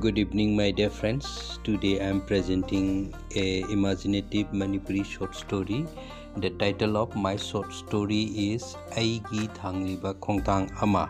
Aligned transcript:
Good 0.00 0.18
evening 0.18 0.56
my 0.56 0.72
dear 0.72 0.88
friends 0.90 1.58
today 1.66 1.98
I 1.98 2.08
am 2.08 2.18
presenting 2.18 3.36
a 3.36 3.64
imaginative 3.70 4.50
Manipuri 4.54 5.04
short 5.04 5.34
story 5.34 5.82
the 6.38 6.50
title 6.60 6.96
of 6.96 7.16
my 7.18 7.38
short 7.38 7.72
story 7.72 8.22
is 8.44 8.64
आई 8.98 9.20
थी 9.32 9.46
खोंथांग 10.20 10.68
अमा 10.82 11.02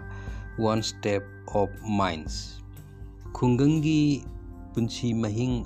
one 0.60 0.80
step 0.80 1.46
of 1.56 1.70
mind 1.98 2.26
खुंगी 3.32 4.22
महिंग 5.14 5.64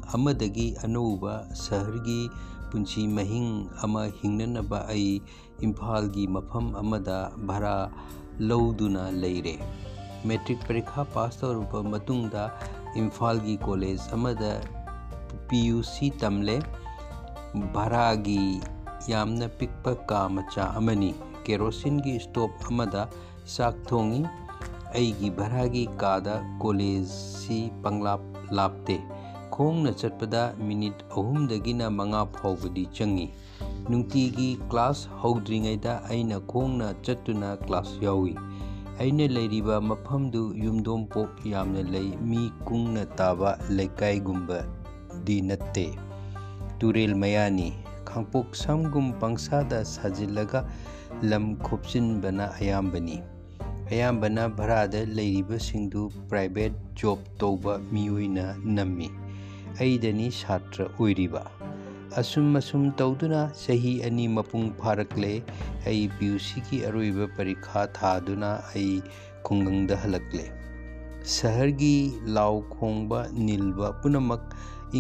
अनौब 0.85 1.29
शहर 1.57 2.03
की 2.09 3.07
महिंग 3.07 3.69
हिंगनब 4.25 4.75
इम्फाल 5.65 6.09
की 6.09 6.27
मफम 6.27 6.71
भरा 7.47 7.79
लौदना 8.41 9.11
लेर 9.11 9.59
मेट्रिक 10.27 10.59
परीक्षा 10.59 11.03
पास 11.03 11.39
तौर 11.41 11.57
ಇಂಫಾಲ್ಗಿ 12.97 13.57
ಕಾಲೇಜ್ 13.57 14.05
ಅಮದ 14.13 14.45
ಪಿ 15.49 15.61
ಯು 15.67 15.83
ಸಿ 15.83 16.11
ತಮ್ಲೆ 16.11 16.57
ಭರಾಗಿ 17.73 18.43
ಯಾಮ್ನ 19.09 19.43
ಪಿಕ್ಪ 19.59 19.89
ಕಾ 20.11 20.21
ಮಚಾ 20.27 20.67
ಅಮನಿ 20.81 21.13
ಕೆರೋಸಿನ್ಗಿ 21.47 22.19
ಸ್ಟೋಪ್ 22.19 22.63
ಅಮದ 22.71 23.11
ಚಾಕ್ 23.57 23.83
ಥೋಂಗಿ 23.89 24.23
ಐಗಿ 24.97 25.31
ಭರಾಗಿ 25.37 25.85
ಕಾದ 26.01 26.29
ಕಾಲೇಜ್ 26.63 27.11
ಸಿ 27.41 27.59
ಪಂಗ್ಲಾಪ್ 27.85 28.29
ಲಾಪ್ತೆ 28.53 28.99
ꯈꯣꯡꯅ 29.55 29.93
ꯆꯠꯄꯗ 29.93 30.43
ꯃꯤꯅꯤꯠ 30.59 30.99
ꯑꯍꯨꯝꯗꯒꯤꯅ 31.13 31.87
ꯃꯉꯥ 31.91 32.23
ꯐꯥꯎꯕꯗꯤ 32.37 32.85
ꯆꯪꯏ 32.97 33.27
ꯅꯨꯡꯇꯤꯒꯤ 33.91 34.49
ꯀ꯭ꯂꯥꯁ 34.71 35.19
ꯍꯧꯗ꯭ꯔꯤꯉꯩꯗ 35.23 35.93
ꯑꯩꯅ 36.11 36.39
ꯈꯣꯡꯅ 36.53 36.89
ꯆꯠꯇꯨꯅ 37.07 37.51
ꯀ꯭ꯂꯥꯁ 37.67 37.97
ꯌꯥꯎꯏ 38.07 38.33
ꯑꯩꯅ 39.00 39.28
ꯂꯩꯔꯤꯕ 39.36 39.76
ꯃꯐꯝꯗꯨ 39.90 40.42
ꯌꯨꯝꯗꯣꯡ 40.64 41.06
ꯄꯣꯞ 41.14 41.30
ꯌꯥꯝꯅ 41.54 41.82
ꯂꯩ 41.94 42.10
ꯃꯤ 42.30 42.42
ꯀꯨꯡꯅ 42.68 43.04
ꯇꯥꯕ 43.20 43.52
ꯂꯩꯀꯥꯏꯒꯨꯝꯕꯗꯤ 43.78 45.38
ꯅꯠꯇꯦ 45.50 45.86
ꯇꯨꯔꯦꯜ 46.80 47.14
ꯃꯌꯥꯅꯤ 47.24 47.70
ꯈꯥꯡꯄꯣꯛ 48.10 48.56
ꯁꯝꯒꯨꯝ 48.64 49.08
ꯄꯪꯁꯥꯗ 49.22 49.80
ꯁꯥꯖꯤꯜꯂꯒ 49.96 50.62
ꯂꯝ 51.22 51.46
ꯈꯣꯞꯆꯤꯟꯕꯅ 51.66 52.46
ꯑꯌꯥꯝꯕꯅꯤ 52.60 53.18
ꯑꯌꯥꯝꯕꯅ 53.92 54.44
ꯚꯔꯥꯗ 54.58 55.02
ꯂꯩꯔꯤꯕꯁꯤꯡꯗꯨ 55.18 56.02
ꯄ꯭ꯔꯥꯏꯚꯦꯠ 56.30 56.74
ꯖꯣꯕ 57.00 57.24
ꯇꯧꯕ 57.42 57.74
ꯃꯤꯑꯣꯏꯅ 57.94 58.46
ꯅꯝꯃꯤ 58.78 59.10
ꯑꯩꯗꯅꯤ 59.84 60.28
ꯁꯥꯇ꯭ꯔ 60.42 60.86
ꯑꯣꯏꯔꯤꯕ 60.90 61.44
ꯑꯁꯨꯝ 62.21 62.57
ꯑꯁꯨꯝ 62.61 62.83
ꯇꯧꯗꯨꯅ 63.01 63.41
ꯆꯍꯤ 63.61 63.93
ꯑꯅꯤ 64.07 64.25
ꯃꯄꯨꯡ 64.37 64.67
ꯐꯥꯔꯛꯂꯦ 64.81 65.31
ꯑꯩ 65.91 66.03
ꯄꯤ 66.17 66.27
ꯌꯨ 66.31 66.41
ꯁꯤꯒꯤ 66.47 66.79
ꯑꯔꯣꯏꯕ 66.89 67.29
ꯄꯔꯤꯈꯥ 67.37 67.85
ꯊꯥꯗꯨꯅ 67.99 68.51
ꯑꯩ 68.73 68.91
ꯈꯨꯡꯒꯪꯗ 69.49 69.97
ꯍꯜꯂꯛꯂꯦ 70.03 70.45
ꯁꯍꯔꯒꯤ 71.37 71.97
ꯂꯥꯎ 72.39 72.55
ꯈꯣꯡꯕ 72.75 73.21
ꯅꯤꯜꯕ 73.47 73.89
ꯄꯨꯝꯅꯃꯛ 74.03 74.45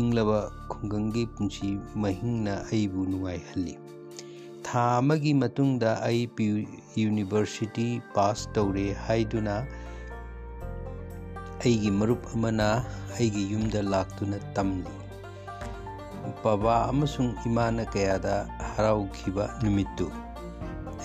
ꯏꯪꯂꯕ 0.00 0.38
ꯈꯨꯡꯒꯪꯒꯤ 0.72 1.24
ꯄꯨꯟꯁꯤ 1.34 1.70
ꯃꯍꯤꯡꯅ 2.04 2.54
ꯑꯩꯕꯨ 2.70 3.04
ꯅꯨꯡꯉꯥꯏꯍꯜꯂꯤ 3.10 3.76
ꯊꯥ 4.70 4.86
ꯑꯃꯒꯤ 5.02 5.34
ꯃꯇꯨꯡꯗ 5.42 5.92
ꯑꯩ 6.08 6.24
ꯌꯨꯅꯤꯚꯔꯁꯤꯇꯤ 7.02 7.86
ꯄꯥꯁ 8.16 8.56
ꯇꯧꯔꯦ 8.56 8.86
ꯍꯥꯏꯗꯨꯅ 9.04 9.58
ꯑꯩꯒꯤ 11.60 11.92
ꯃꯔꯨꯞ 12.00 12.22
ꯑꯃꯅ 12.34 12.72
ꯑꯩꯒꯤ 13.14 13.46
ꯌꯨꯝꯗ 13.52 13.80
ꯂꯥꯛꯇꯨꯅ 13.92 14.44
ꯇꯝꯂꯤ 14.58 15.01
ꯕꯕꯥ 16.43 16.75
ꯑꯃꯁꯨꯡ 16.91 17.31
ꯏꯃꯥꯅ 17.49 17.85
ꯀꯌꯥꯗ 17.93 18.35
ꯍꯔꯥꯎꯈꯤꯕ 18.75 19.45
ꯅꯨꯃꯤꯠꯇꯨ 19.63 20.07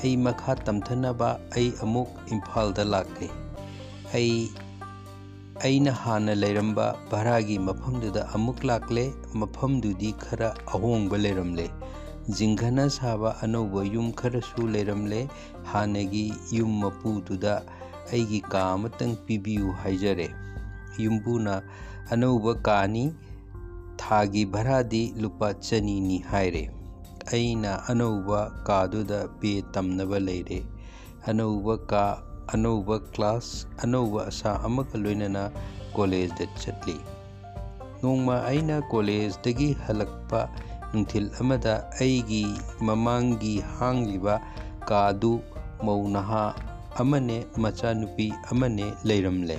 ꯑꯩ 0.03 0.17
ꯃꯈꯥ 0.27 0.53
ꯇꯝꯊꯅꯕ 0.67 1.29
ꯑꯩ 1.57 1.69
ꯑꯃꯨꯛ 1.85 2.11
ꯏꯝꯐꯥꯜꯗ 2.35 2.85
ꯂꯥꯛꯂꯦ 2.95 3.29
ꯑꯩ 4.15 4.35
ꯑꯩꯅ 5.67 5.93
ꯍꯥꯟꯅ 6.03 6.35
ꯂꯩꯔꯝꯕ 6.43 6.87
ꯚꯔꯥꯒꯤ 7.11 7.57
ꯃꯐꯝꯗꯨꯗ 7.69 8.23
ꯑꯃꯨꯛ 8.37 8.59
ꯂꯥꯛꯂꯦ 8.71 9.05
ꯃꯐꯝꯗꯨꯗꯤ 9.41 10.11
ꯈꯔ 10.25 10.49
ꯑꯍꯣꯡꯕ 10.75 11.17
ꯂꯩꯔꯝꯂꯦ 11.25 11.67
ꯖꯤꯡꯒꯅ 12.39 12.85
ꯁꯥꯕ 12.99 13.31
ꯑꯅꯧꯕ 13.45 13.81
ꯌꯨꯝ 13.95 14.09
ꯈꯔꯁꯨ 14.21 14.67
ꯂꯩꯔꯝꯂꯦ 14.75 15.21
ꯍꯥꯟꯅꯒꯤ 15.73 16.27
ꯌꯨꯝ 16.57 16.73
ꯃꯄꯨꯗꯨꯗ 16.83 17.55
ꯑꯩꯒꯤ 18.13 18.41
ꯀꯥ 18.53 18.61
ꯑꯃꯇꯪ 18.75 19.15
ꯄꯤꯕꯤꯌꯨ 19.27 19.73
ꯍꯥꯏꯖꯔꯦ 19.83 20.29
ꯌꯨꯝꯕꯨꯅ 21.05 21.63
ꯑꯅꯧꯕ 22.13 22.55
ꯀꯥꯅꯤ 22.69 23.05
ꯊꯥꯒꯤ 23.97 24.45
ꯚꯔꯥꯗꯤ 24.47 25.15
ꯂꯨꯄꯥ 25.23 25.55
ꯆꯅꯤꯅꯤ 25.55 26.19
ꯍꯥꯏꯔꯦ 26.31 26.71
ꯑꯩꯅ 27.33 27.73
ꯑꯅꯧꯕ 27.89 28.41
ꯀꯥꯗꯨꯗ 28.67 29.29
ꯕꯦ 29.41 29.63
ꯇꯝꯅꯕ 29.75 30.19
ꯂꯩꯔꯦ 30.27 30.61
ꯑꯅꯧꯕ 31.27 31.79
ꯀꯥ 31.91 32.05
ꯑꯅꯧꯕ 32.55 32.99
ꯀ꯭ꯂꯥꯁ 33.13 33.67
ꯑꯅꯧꯕ 33.79 34.27
ꯑꯁꯥ 34.27 34.61
ꯑꯃꯒ 34.67 34.99
ꯂꯣꯏꯅꯅ 34.99 35.51
ꯀꯣꯂꯦꯖꯗ 35.97 36.47
ꯆꯠꯂꯤ 36.61 36.97
ꯅꯣꯡꯃ 38.03 38.35
ꯑꯩꯅ 38.51 38.83
ꯀꯣꯂꯦꯖꯗꯒꯤ 38.93 39.69
ꯍꯜꯂꯛꯄ 39.87 40.41
ꯅꯨꯡꯊꯤꯜ 40.93 41.31
ꯑꯃꯗ 41.41 41.75
ꯑꯩꯒꯤ 42.01 42.45
ꯃꯃꯥꯡꯒꯤ 42.81 43.55
ꯍꯥꯡꯂꯤꯕ 43.79 44.35
ꯀꯥꯗꯨ 44.89 45.41
ꯃꯧ 45.85 46.09
ꯅꯍꯥ 46.09 46.55
ꯑꯃꯅꯦ 47.01 47.47
ꯃꯆꯥꯅꯨꯄꯤ 47.57 48.27
ꯑꯃꯅꯦ 48.51 48.87
ꯂꯩꯔꯝꯂꯦ 49.05 49.59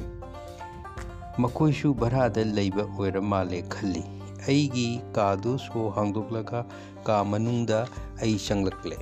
ꯃꯈꯣꯏꯁꯨ 1.38 1.94
ꯚꯔꯥꯗ 1.94 2.44
ꯂꯩꯕ 2.44 2.84
ꯑꯣꯏꯔ 2.84 3.22
ꯃꯥꯜꯂꯦ 3.22 3.62
ꯈꯜꯂꯤ 3.74 4.04
ꯑꯩꯒꯤ 4.48 4.88
ꯀꯥꯗꯨ 5.16 5.54
ꯁꯣ 5.66 5.90
ꯍꯥꯡꯗꯣꯛꯂꯒ 5.96 6.60
ꯀꯥ 7.08 7.16
ꯃꯅꯨꯡꯗ 7.32 7.80
ꯑꯩ 8.22 8.36
ꯆꯪꯂꯛꯂꯦ 8.46 8.98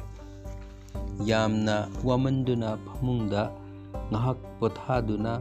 ꯌꯥꯝꯅ 1.30 1.76
ꯋꯥꯃꯟꯗꯨꯅ 2.08 2.70
ꯐꯃꯨꯡꯗ 2.86 3.42
ꯉꯥꯏꯍꯥꯛ 4.12 4.40
ꯄꯣꯊꯥꯗꯨꯅ 4.60 5.34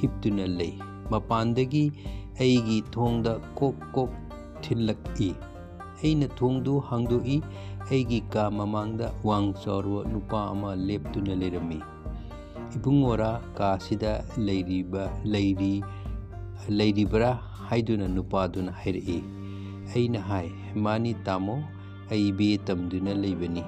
ꯍꯤꯞꯇꯨꯅ 0.00 0.46
ꯂꯩ 0.58 0.74
ꯃꯄꯥꯟꯗꯒꯤ 1.12 1.84
ꯑꯩꯒꯤ 2.40 2.78
ꯊꯣꯡꯗ 2.94 3.32
ꯀꯣꯛ 3.58 3.76
ꯀꯣꯛ 3.94 4.12
ꯊꯤꯜꯂꯛꯏ 4.62 5.30
ꯑꯩꯅ 6.02 6.26
ꯊꯣꯡꯗꯨ 6.38 6.74
ꯍꯥꯡꯗꯣꯛꯏ 6.88 7.38
ꯑꯩꯒꯤ 7.90 8.20
ꯀꯥ 8.32 8.44
ꯃꯃꯥꯡꯗ 8.58 9.06
ꯋꯥꯡ 9.28 9.48
ꯆꯥꯎꯔꯕ 9.62 10.02
ꯅꯨꯄꯥ 10.12 10.38
ꯑꯃ 10.52 10.70
ꯂꯦꯞꯇꯨꯅ 10.88 11.34
ꯂꯩꯔꯝꯃꯤ 11.42 11.78
ꯏꯕꯨꯡꯉꯣꯔꯥ 12.76 13.30
ꯀꯥꯁꯤꯗ 13.58 14.12
ꯂꯩꯔꯤꯕ 14.46 15.04
ꯂꯩꯔꯤ 15.32 15.74
ꯂꯩꯔꯤꯕ꯭ꯔꯥ 16.78 17.30
ꯍꯥꯏꯗꯨꯅ 17.68 18.06
ꯅꯨꯄꯥꯗꯨꯅ 18.16 18.72
ꯍꯥꯏꯔꯛꯏ 18.80 19.18
ꯑꯩꯅ 19.94 20.20
ꯍꯥꯏ 20.30 20.48
ꯃꯥꯅꯤ 20.86 21.14
ꯇꯥꯃꯣ 21.28 21.56
ꯑꯩ 22.16 22.28
ꯕꯤ 22.38 22.46
ꯑꯦ 22.54 22.58
ꯇꯝꯗꯨꯅ 22.68 23.14
ꯂꯩꯕꯅꯤ 23.22 23.64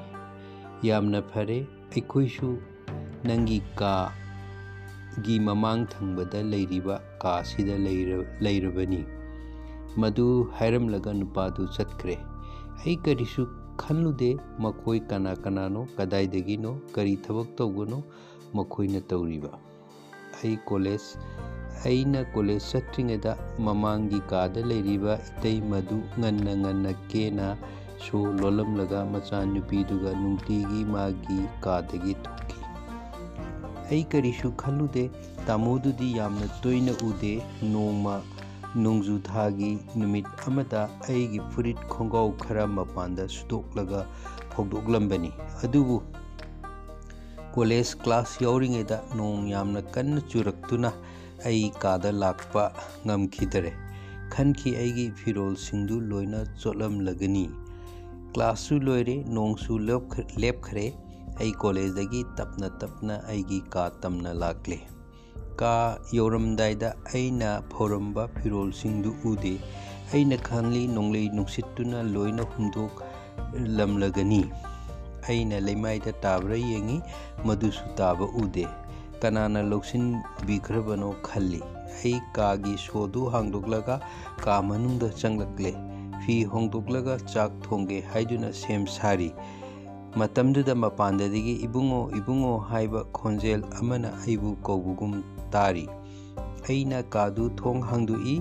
ꯌꯥꯝꯅ 0.88 1.20
ꯐꯔꯦ 1.32 1.58
ꯑꯩꯈꯣꯏꯁꯨ 1.92 2.48
ꯅꯪꯒꯤ 3.30 3.58
ꯀꯥꯒꯤ 3.80 5.36
ꯃꯃꯥꯡ 5.48 5.82
ꯊꯪꯕꯗ 5.92 6.40
ꯂꯩꯔꯤꯕ 6.52 6.96
ꯀꯥꯁꯤꯗ 7.24 7.76
ꯂꯩꯔꯕꯅꯤ 8.44 9.02
ꯃꯗꯨ 10.02 10.26
ꯍꯥꯏꯔꯝꯂꯒ 10.60 11.12
ꯅꯨꯄꯥꯗꯨ 11.20 11.62
ꯆꯠꯈ꯭ꯔꯦ 11.76 12.16
ꯑꯩ 12.84 12.96
ꯀꯔꯤꯁꯨ 13.04 13.42
ꯈꯜꯂꯨꯗꯦ 13.82 14.30
ꯃꯈꯣꯏ 14.64 15.00
ꯀꯅꯥ 15.10 15.32
ꯀꯅꯥꯅꯣ 15.44 15.82
ꯀꯗꯥꯏꯗꯒꯤꯅꯣ 15.98 16.72
ꯀꯔꯤ 16.94 17.14
ꯊꯕꯛ 17.26 17.48
ꯇꯧꯕꯅꯣ 17.58 17.98
ꯃꯈꯣꯏꯅ 18.58 19.00
ꯇꯧꯔꯤꯕ 19.10 19.52
ꯑꯩ 20.38 20.56
ꯀꯣꯂꯦꯖ 20.68 21.18
ꯑꯩꯅ 21.88 22.20
ꯀꯣꯂꯦꯖ 22.34 22.66
ꯆꯠꯇ꯭ꯔꯤꯉꯩꯗ 22.70 23.32
ꯃꯃꯥꯡꯒꯤ 23.66 24.20
ꯀꯥꯗ 24.32 24.60
ꯂꯩꯔꯤꯕ 24.70 25.14
ꯏꯇꯩ 25.30 25.58
ꯃꯗꯨ 25.72 25.98
ꯉꯟꯅ 26.18 26.52
ꯉꯟꯅ 26.62 26.92
ꯀꯦꯅ 27.10 27.46
ꯁꯣ 28.04 28.18
ꯂꯣꯜꯂꯝꯂꯒ 28.40 29.00
ꯃꯆꯥꯅꯨꯄꯤꯗꯨꯒ 29.14 30.10
ꯅꯨꯡꯇꯤꯒꯤ 30.22 30.80
ꯃꯥꯒꯤ 30.94 31.38
ꯀꯥꯗꯒꯤ 31.64 32.14
ꯊꯣꯛꯈꯤ 32.24 32.58
ꯑꯩ 33.90 34.04
ꯀꯔꯤꯁꯨ 34.12 34.48
ꯈꯜꯂꯨꯗꯦ 34.62 35.04
ꯇꯥꯃꯣꯗꯨꯗꯤ 35.46 36.08
ꯌꯥꯝꯅ 36.18 36.46
ꯇꯣꯏꯅ 36.62 36.92
ꯎꯗꯦ 37.08 37.32
ꯅꯣꯡꯃ 37.72 38.14
ꯅꯣꯡꯖꯨ 38.84 39.16
ꯊꯥꯒꯤ 39.28 39.70
ꯅꯨꯃꯤꯠ 40.00 40.26
ꯑꯃꯗ 40.48 40.80
ꯑꯩꯒꯤ 41.08 41.40
ꯐꯨꯔꯤꯠ 41.52 41.80
ꯈꯣꯡꯒ꯭ꯔꯥꯎ 41.92 42.28
ꯈꯔ 42.44 42.64
ꯃꯄꯥꯟꯗ 42.76 43.24
ꯁꯨꯗꯣꯛꯂꯒ 43.36 44.00
ꯐꯧꯗꯣꯛꯂꯝꯕꯅꯤ 44.54 45.30
ꯑꯗꯨꯕꯨ 45.64 45.96
ꯀꯣꯂꯦꯖ 47.54 47.94
ꯀ꯭ꯂꯥꯁ 48.04 48.44
ꯌꯥꯎꯔꯤꯉꯩꯗ 48.44 48.96
ꯅꯣꯡ 49.18 49.46
ꯌꯥꯝꯅ 49.54 49.80
ꯀꯟꯅ 49.94 50.20
ꯆꯨꯔꯛꯇꯨꯅ 50.32 50.90
ꯑꯩ 51.48 51.64
ꯀꯥꯗ 51.84 52.10
ꯂꯥꯛꯄ 52.22 52.64
ꯉꯝꯈꯤꯗꯔꯦ 53.06 53.72
ꯈꯟꯈꯤ 54.34 54.70
ꯑꯩꯒꯤ 54.82 55.06
ꯐꯤꯔꯣꯜꯁꯤꯡꯗꯨ 55.20 55.96
ꯂꯣꯏꯅ 56.10 56.40
ꯆꯣꯠꯂꯝꯂꯒꯅꯤ 56.62 57.44
ꯀ꯭ꯂꯥꯁꯁꯨ 58.34 58.76
ꯂꯣꯏꯔꯦ 58.86 59.16
ꯅꯣꯡꯁꯨ 59.36 59.74
ꯂꯦꯞꯈ꯭ꯔꯦ 60.42 60.86
ꯑꯩ 61.40 61.52
ꯀꯣꯂꯦꯖꯗꯒꯤ 61.62 62.22
ꯇꯞꯅ 62.40 62.68
ꯇꯞꯅ 62.80 63.14
ꯑꯩꯒꯤ 63.30 63.60
ꯀꯥ 63.74 63.84
ꯇꯝꯅ 64.02 64.32
ꯂꯥꯛꯂꯦ 64.42 64.78
ꯀꯥ 65.60 65.72
ꯌꯧꯔꯝꯗꯥꯏꯗ 66.18 66.88
ꯑꯩꯅ 67.14 67.50
ꯐꯧꯔꯝꯕ 67.72 68.24
ꯐꯤꯔꯣꯜꯁꯤꯡꯗꯨ 68.38 69.10
ꯎꯗꯦ 69.30 69.54
ꯑꯩꯅ 70.12 70.36
ꯈꯪꯂꯤ 70.48 70.82
ꯅꯣꯡꯂꯩ 70.96 71.26
ꯅꯨꯡꯁꯤꯠꯇꯨꯅ 71.36 71.98
ꯂꯣꯏꯅ 72.14 72.44
ꯍꯨꯝꯗꯣꯛꯂꯝꯂꯒꯅꯤ 72.54 74.40
ꯑꯩꯅ 75.28 75.60
ꯂꯩꯃꯥꯏꯗ 75.66 76.12
ꯇꯥꯕ꯭ꯔꯥ 76.24 76.56
ꯌꯦꯡꯉꯤ 76.70 76.98
ꯃꯗꯨꯁꯨ 77.50 77.84
ꯇꯥꯕ 78.00 78.26
ꯎꯗꯦ 78.42 78.64
ꯀꯅꯥꯅ 79.22 79.62
ꯂꯧꯁꯤꯟꯕꯤꯈ꯭ꯔꯕꯅꯣ 79.70 81.10
ꯈꯜꯂꯤ 81.28 81.60
ꯑꯩ 82.04 82.14
ꯀꯥꯒꯤ 82.38 82.74
ꯁꯣꯗꯨ 82.86 83.26
ꯍꯥꯡꯗꯣꯛꯂꯒ 83.34 83.96
ꯀꯥ 84.44 84.54
ꯃꯅꯨꯡꯗ 84.70 85.08
ꯆꯪꯂꯛꯂꯦ 85.20 85.72
ꯐꯤ 86.24 86.36
ꯍꯣꯡꯗꯣꯛꯂꯒ 86.54 87.14
ꯆꯥꯛ 87.34 87.50
ꯊꯣꯡꯒꯦ 87.66 87.98
ꯍꯥꯏꯗꯨꯅ 88.12 88.50
ꯁꯦꯝ 88.62 88.86
ꯁꯥꯔꯤ 88.96 89.30
ꯃꯇꯝꯗꯨꯗ 90.22 90.74
ꯃꯄꯥꯟꯗꯒꯤ 90.84 91.54
ꯏꯕꯨꯡꯉꯣ 91.66 92.00
ꯏꯕꯨꯡꯉꯣ 92.18 92.52
ꯍꯥꯏꯕ 92.70 93.00
ꯈꯣꯟꯖꯦꯜ 93.18 93.60
ꯑꯃꯅ 93.80 94.08
ꯑꯩꯕꯨ 94.22 94.50
ꯀꯧꯕꯒꯨꯝ 94.66 95.12
ꯇꯥꯔꯤ 95.54 95.86
ꯑꯩꯅ 96.68 97.02
ꯀꯥꯗꯨ 97.14 97.44
ꯊꯣꯡ 97.60 97.80
ꯍꯥꯡꯗꯣꯛꯏ 97.90 98.36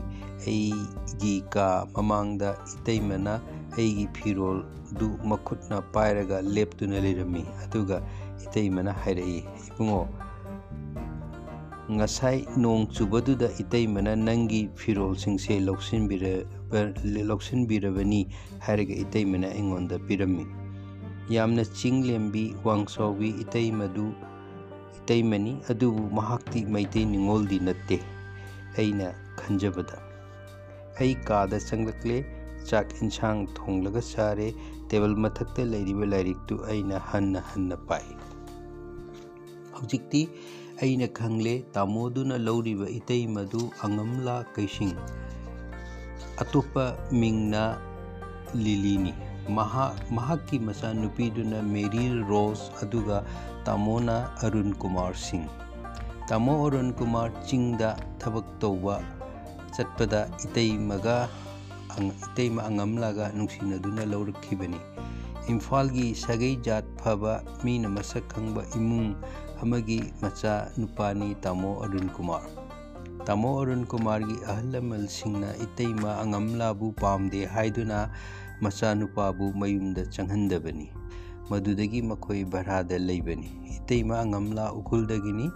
ꯑꯩꯒꯤ 0.48 1.34
ꯀꯥ 1.56 1.68
ꯃꯃꯥꯡꯗ 1.96 2.50
ꯏꯇꯩꯃꯅ 2.74 3.34
ꯑꯩꯒꯤ 3.78 4.06
ꯐꯤꯔꯣꯜꯗꯨ 4.18 5.08
ꯃꯈꯨꯠꯅ 5.32 5.82
ꯄꯥꯏꯔꯒ 5.96 6.38
ꯂꯦꯞꯇꯨꯅ 6.56 7.02
ꯂꯩꯔꯝꯃꯤ 7.06 7.44
ꯑꯗꯨꯒ 7.64 7.98
ꯏꯇꯩꯃꯅ 8.46 8.92
ꯍꯥꯏꯔꯛꯏ 9.04 9.40
ꯏꯕꯨꯡꯉꯣ 9.70 10.02
ꯉꯁꯥꯏ 11.92 12.48
ꯅꯣꯡ 12.64 12.88
ꯆꯨꯕꯗꯨꯗ 12.96 13.48
ꯏꯇꯩꯃꯅ 13.62 14.12
ꯅꯪꯒꯤ 14.16 14.62
ꯐꯤꯔꯣꯜꯁꯤꯡꯁꯦ 14.82 15.54
ꯂꯧꯁꯤꯟꯕꯤꯔꯕꯅꯤ 17.30 18.22
ꯍꯥꯏꯔꯒ 18.66 18.96
ꯏꯇꯩꯃꯅ 19.04 19.48
ꯑꯩꯉꯣꯟꯗ 19.52 20.00
ꯄꯤꯔꯝꯃꯤ 20.08 20.46
ꯌꯥꯝꯅ 21.36 21.64
ꯆꯤꯡꯂꯦꯝꯕꯤ 21.80 22.44
ꯋꯥꯡꯆꯥꯎꯕꯤ 22.68 23.30
ꯏꯇꯩꯃꯗꯨ 23.44 24.06
ꯏꯇꯩꯃꯅꯤ 25.00 25.52
ꯑꯗꯨꯕꯨ 25.72 26.04
ꯃꯍꯥꯛꯇꯤ 26.20 26.60
ꯃꯩꯇꯩ 26.76 27.06
ꯅꯤꯉꯣꯜꯗꯤ 27.14 27.58
ꯅꯠꯇꯦ 27.68 27.98
ꯑꯩꯅ 28.78 29.08
ꯈꯟꯖꯕꯗ 29.42 29.98
ꯑꯩ 31.02 31.14
ꯀꯥꯗ 31.30 31.58
ꯆꯪꯂꯛꯂꯦ 31.68 32.18
ꯆꯥꯛ 32.70 32.88
ꯏꯟꯁꯥꯡ 33.04 33.40
ꯊꯣꯡꯂꯒ 33.58 34.02
ꯆꯥꯔꯦ 34.12 34.48
ꯇꯦꯕꯜ 34.90 35.16
ꯃꯊꯛꯇ 35.26 35.62
ꯂꯩꯔꯤꯕ 35.74 36.06
ꯂꯥꯏꯔꯤꯛꯇꯨ 36.14 36.56
ꯑꯩꯅ 36.72 36.98
ꯍꯟꯅ 37.12 37.42
ꯍꯟꯅ 37.52 37.78
ꯄꯥꯏ 37.90 38.06
ꯍꯧꯖꯤꯛꯇꯤ 39.78 40.22
ꯑꯩꯅ 40.82 41.08
ꯈꯪꯂꯦ 41.18 41.54
ꯇꯥꯃꯣꯗꯨꯅ 41.76 42.38
ꯂꯧꯔꯤꯕ 42.48 42.88
ꯏꯇꯩꯃꯗꯨ 43.00 43.62
ꯑꯉꯝꯂꯥ 43.86 44.36
ꯀꯩꯁꯤꯡ 44.56 44.96
ꯑꯇꯣꯞꯄ 46.44 46.86
ꯃꯤꯡꯅ 47.22 47.64
ꯂꯤꯂꯤꯅꯤ 48.64 49.14
ꯃꯍꯥꯛꯀꯤ 50.16 50.60
ꯃꯆꯥꯅꯨꯄꯤꯗꯨꯅ 50.60 51.60
ꯃꯦꯔꯤ 51.74 52.06
ꯔꯣꯁ 52.30 52.72
ꯑꯗꯨꯒ 52.84 53.18
ꯇꯥꯃꯣꯅ 53.66 54.16
ꯑꯔꯨꯟ 54.46 54.72
ꯀꯨꯃꯥꯔ 54.82 55.16
ꯁꯤꯡ 55.16 55.46
ꯇꯥꯃꯣ 56.28 56.54
ꯑꯔꯨꯟ 56.66 56.96
ꯀꯨꯃꯥꯔ 56.96 57.36
ꯆꯤꯡꯗ 57.48 58.00
ꯊꯕꯛ 58.20 58.48
ꯇꯧꯕ 58.60 58.96
ꯆꯠꯄꯗ 59.76 60.32
ꯏꯇꯩꯃꯒ 60.46 61.28
ꯏꯇꯩꯃ 62.00 62.64
ꯑꯉꯝꯂꯥꯒ 62.70 63.26
ꯅꯨꯡꯁꯤꯅꯗꯨꯅ 63.36 64.08
ꯂꯧꯔꯛꯈꯤꯕꯅꯤ 64.12 64.80
ꯏꯝꯐꯥꯜꯒꯤ 65.52 66.16
ꯁꯥꯒꯩ 66.16 66.56
ꯖꯥꯠ 66.64 66.88
ꯐꯕ 67.04 67.44
ꯃꯤꯅ 67.68 67.92
ꯃꯁꯛ 67.92 68.24
ꯈꯪꯕ 68.32 68.64
ꯏꯃꯨꯡ 68.80 69.12
ꯑꯃꯒꯤ 69.62 70.14
ꯃꯆꯥ 70.22 70.72
ꯅꯨꯄꯥꯅꯤ 70.78 71.36
ꯇꯥꯃꯣ 71.42 71.80
ꯑꯔꯨꯟ 71.84 72.10
ꯀꯨꯃꯥꯔ 72.10 72.50
ꯇꯥꯃꯣ 73.26 73.62
ꯑꯔꯨꯟ 73.62 73.86
ꯀꯨꯃꯥꯔꯒꯤ 73.88 74.36
ꯑꯍꯜ 74.44 74.68
ꯂꯃꯟꯁꯤꯡꯅ 74.72 75.56
ꯏꯇꯩꯃ 75.66 76.20
ꯑꯉꯝꯂꯥꯕꯨ 76.20 76.92
ꯄꯥꯝꯗꯦ 76.92 77.46
ꯍꯥꯏꯗꯨꯅ 77.46 78.10
ꯃꯆꯥꯅꯨꯄꯥꯕꯨ 78.62 79.54
ꯃꯌꯨꯝꯗ 79.56 80.04
ꯆꯪꯍꯟꯗꯕꯅꯤ 80.12 80.92
ꯃꯗꯨꯗꯒꯤ 81.50 82.02
ꯃꯈꯣꯏ 82.02 82.44
ꯚꯔꯥꯗ 82.46 83.00
ꯂꯩꯕꯅꯤ 83.00 83.52
ꯏꯇꯩꯃ 83.78 84.20
ꯑꯉꯝꯂꯥ 84.20 84.74
ꯎꯈ꯭ꯔꯨꯜꯗꯒꯤꯅꯤ 84.76 85.52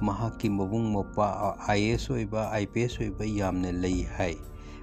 ꯃꯍꯥꯛꯀꯤ 0.00 0.48
ꯃꯕꯨꯡ 0.48 0.88
ꯃꯧꯄ꯭ꯋꯥ 0.92 1.56
ꯑꯥꯏ 1.68 1.92
ꯑꯦꯁ 1.92 2.14
ꯑꯣꯏꯕ 2.14 2.48
ꯑꯥꯏ 2.52 2.66
ꯄꯤ 2.66 2.84
ꯑꯦꯁ 2.84 3.04
ꯑꯣꯏꯕ 3.04 3.24
ꯌꯥꯝꯅ 3.24 3.72
ꯂꯩ 3.72 4.02
ꯍꯥꯏ 4.16 4.36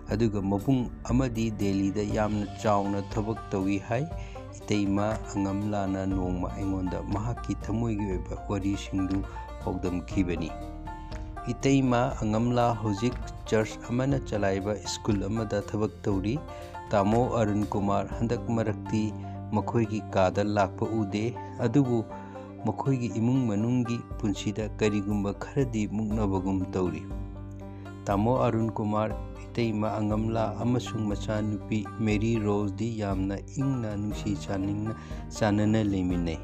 ꯑꯗꯨꯒ 0.09 0.41
ꯃꯕꯨꯡ 0.41 0.89
ꯑꯃꯗꯤ 1.09 1.51
ꯗꯦꯜꯂꯤꯗ 1.51 2.01
ꯌꯥꯝꯅ 2.01 2.45
ꯆꯥꯎꯅ 2.61 3.01
ꯊꯕꯛ 3.13 3.37
ꯇꯧꯏ 3.51 3.77
ꯍꯥꯏ 3.89 4.03
ꯏꯇꯩꯃ 4.57 5.05
ꯑꯉꯝꯂꯥꯅ 5.35 6.05
ꯅꯣꯡꯃ 6.05 6.47
ꯑꯩꯉꯣꯟꯗ 6.55 7.03
ꯃꯍꯥꯛꯀꯤ 7.13 7.55
ꯊꯃꯣꯏꯒꯤ 7.65 8.05
ꯑꯣꯏꯕ 8.09 8.35
ꯋꯥꯔꯤꯁꯤꯡꯗꯨ 8.49 9.17
ꯄꯥꯎꯗꯝꯈꯤꯕꯅꯤ 9.63 10.51
ꯏꯇꯩꯃ 11.53 11.99
ꯑꯉꯝꯂꯥ 12.21 12.65
ꯍꯧꯖꯤꯛ 12.83 13.15
ꯆꯔꯆ 13.49 13.79
ꯑꯃꯅ 13.89 14.19
ꯆꯂꯥꯏꯕ 14.29 14.73
ꯁ꯭ꯀꯨꯜ 14.93 15.23
ꯑꯃꯗ 15.29 15.61
ꯊꯕꯛ 15.69 15.93
ꯇꯧꯔꯤ 16.07 16.35
ꯇꯥꯃꯣ 16.91 17.21
ꯑꯔꯨꯟ 17.39 17.63
ꯀꯨꯃꯥꯔ 17.73 18.09
ꯍꯟꯗꯛ 18.19 18.43
ꯃꯔꯛꯇꯤ 18.57 19.03
ꯃꯈꯣꯏꯒꯤ 19.51 20.01
ꯀꯥꯗ 20.15 20.43
ꯂꯥꯛꯄ 20.43 20.85
ꯎꯗꯦ 20.99 21.23
ꯑꯗꯨꯕꯨ 21.67 21.99
ꯃꯈꯣꯏꯒꯤ 22.67 23.09
ꯏꯃꯨꯡ 23.19 23.47
ꯃꯅꯨꯡꯒꯤ 23.49 23.97
ꯄꯨꯟꯁꯤꯗ 24.19 24.67
ꯀꯔꯤꯒꯨꯝꯕ 24.79 25.31
ꯈꯔꯗꯤ 25.43 25.87
ꯃꯨꯛꯅꯕꯒꯨꯝ 25.87 26.59
ꯇꯧꯔꯤ 26.75 27.03
ꯇꯥꯃꯣ 28.07 28.33
ꯑꯔꯨꯟ 28.45 28.67
ꯀꯨꯃꯥꯔ 28.77 29.15
ꯏꯇꯩꯃ 29.51 29.93
ꯑꯉꯝꯂꯥ 29.93 30.55
ꯑꯃꯁꯨꯡ 30.61 31.07
ꯃꯆꯥꯅꯨꯄꯤ 31.07 31.87
ꯃꯦꯔꯤ 31.99 32.39
ꯔꯣꯁꯗꯤ 32.39 32.99
ꯌꯥꯝꯅ 32.99 33.37
ꯏꯪꯅ 33.57 33.95
ꯅꯨꯡꯁꯤ 33.97 34.35
ꯆꯥꯅꯤꯡꯅ 34.43 34.93
ꯆꯥꯟꯅꯅ 35.29 35.83
ꯂꯩꯃꯤꯟꯅꯩ 35.83 36.39